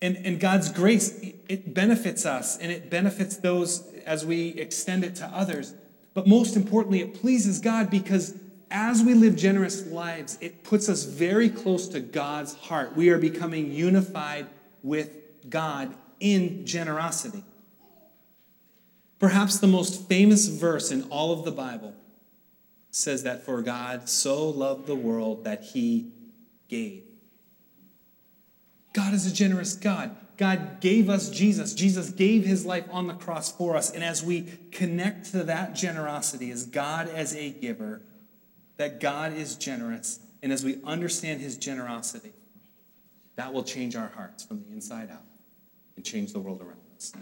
And, 0.00 0.16
and 0.18 0.38
God's 0.38 0.70
grace, 0.70 1.18
it 1.48 1.74
benefits 1.74 2.24
us 2.24 2.58
and 2.58 2.70
it 2.70 2.90
benefits 2.90 3.38
those 3.38 3.92
as 4.04 4.24
we 4.24 4.50
extend 4.50 5.02
it 5.02 5.16
to 5.16 5.26
others. 5.26 5.74
But 6.16 6.26
most 6.26 6.56
importantly, 6.56 7.02
it 7.02 7.20
pleases 7.20 7.60
God 7.60 7.90
because 7.90 8.34
as 8.70 9.02
we 9.02 9.12
live 9.12 9.36
generous 9.36 9.86
lives, 9.86 10.38
it 10.40 10.64
puts 10.64 10.88
us 10.88 11.04
very 11.04 11.50
close 11.50 11.88
to 11.88 12.00
God's 12.00 12.54
heart. 12.54 12.96
We 12.96 13.10
are 13.10 13.18
becoming 13.18 13.70
unified 13.70 14.46
with 14.82 15.10
God 15.50 15.94
in 16.18 16.64
generosity. 16.64 17.44
Perhaps 19.18 19.58
the 19.58 19.66
most 19.66 20.08
famous 20.08 20.48
verse 20.48 20.90
in 20.90 21.02
all 21.10 21.32
of 21.32 21.44
the 21.44 21.52
Bible 21.52 21.92
says 22.90 23.24
that 23.24 23.44
for 23.44 23.60
God 23.60 24.08
so 24.08 24.48
loved 24.48 24.86
the 24.86 24.96
world 24.96 25.44
that 25.44 25.64
he 25.64 26.12
gave. 26.68 27.02
God 28.94 29.12
is 29.12 29.30
a 29.30 29.34
generous 29.34 29.74
God. 29.74 30.16
God 30.36 30.80
gave 30.80 31.08
us 31.08 31.30
Jesus. 31.30 31.72
Jesus 31.74 32.10
gave 32.10 32.44
his 32.44 32.66
life 32.66 32.86
on 32.90 33.06
the 33.06 33.14
cross 33.14 33.50
for 33.50 33.76
us. 33.76 33.90
And 33.90 34.04
as 34.04 34.22
we 34.22 34.46
connect 34.70 35.32
to 35.32 35.44
that 35.44 35.74
generosity 35.74 36.50
as 36.50 36.66
God 36.66 37.08
as 37.08 37.34
a 37.34 37.50
giver, 37.50 38.02
that 38.76 39.00
God 39.00 39.32
is 39.32 39.56
generous, 39.56 40.20
and 40.42 40.52
as 40.52 40.64
we 40.64 40.78
understand 40.84 41.40
his 41.40 41.56
generosity, 41.56 42.32
that 43.36 43.52
will 43.52 43.64
change 43.64 43.96
our 43.96 44.08
hearts 44.08 44.44
from 44.44 44.62
the 44.62 44.74
inside 44.74 45.10
out 45.10 45.24
and 45.96 46.04
change 46.04 46.32
the 46.32 46.40
world 46.40 46.60
around 46.60 46.80
us. 46.96 47.14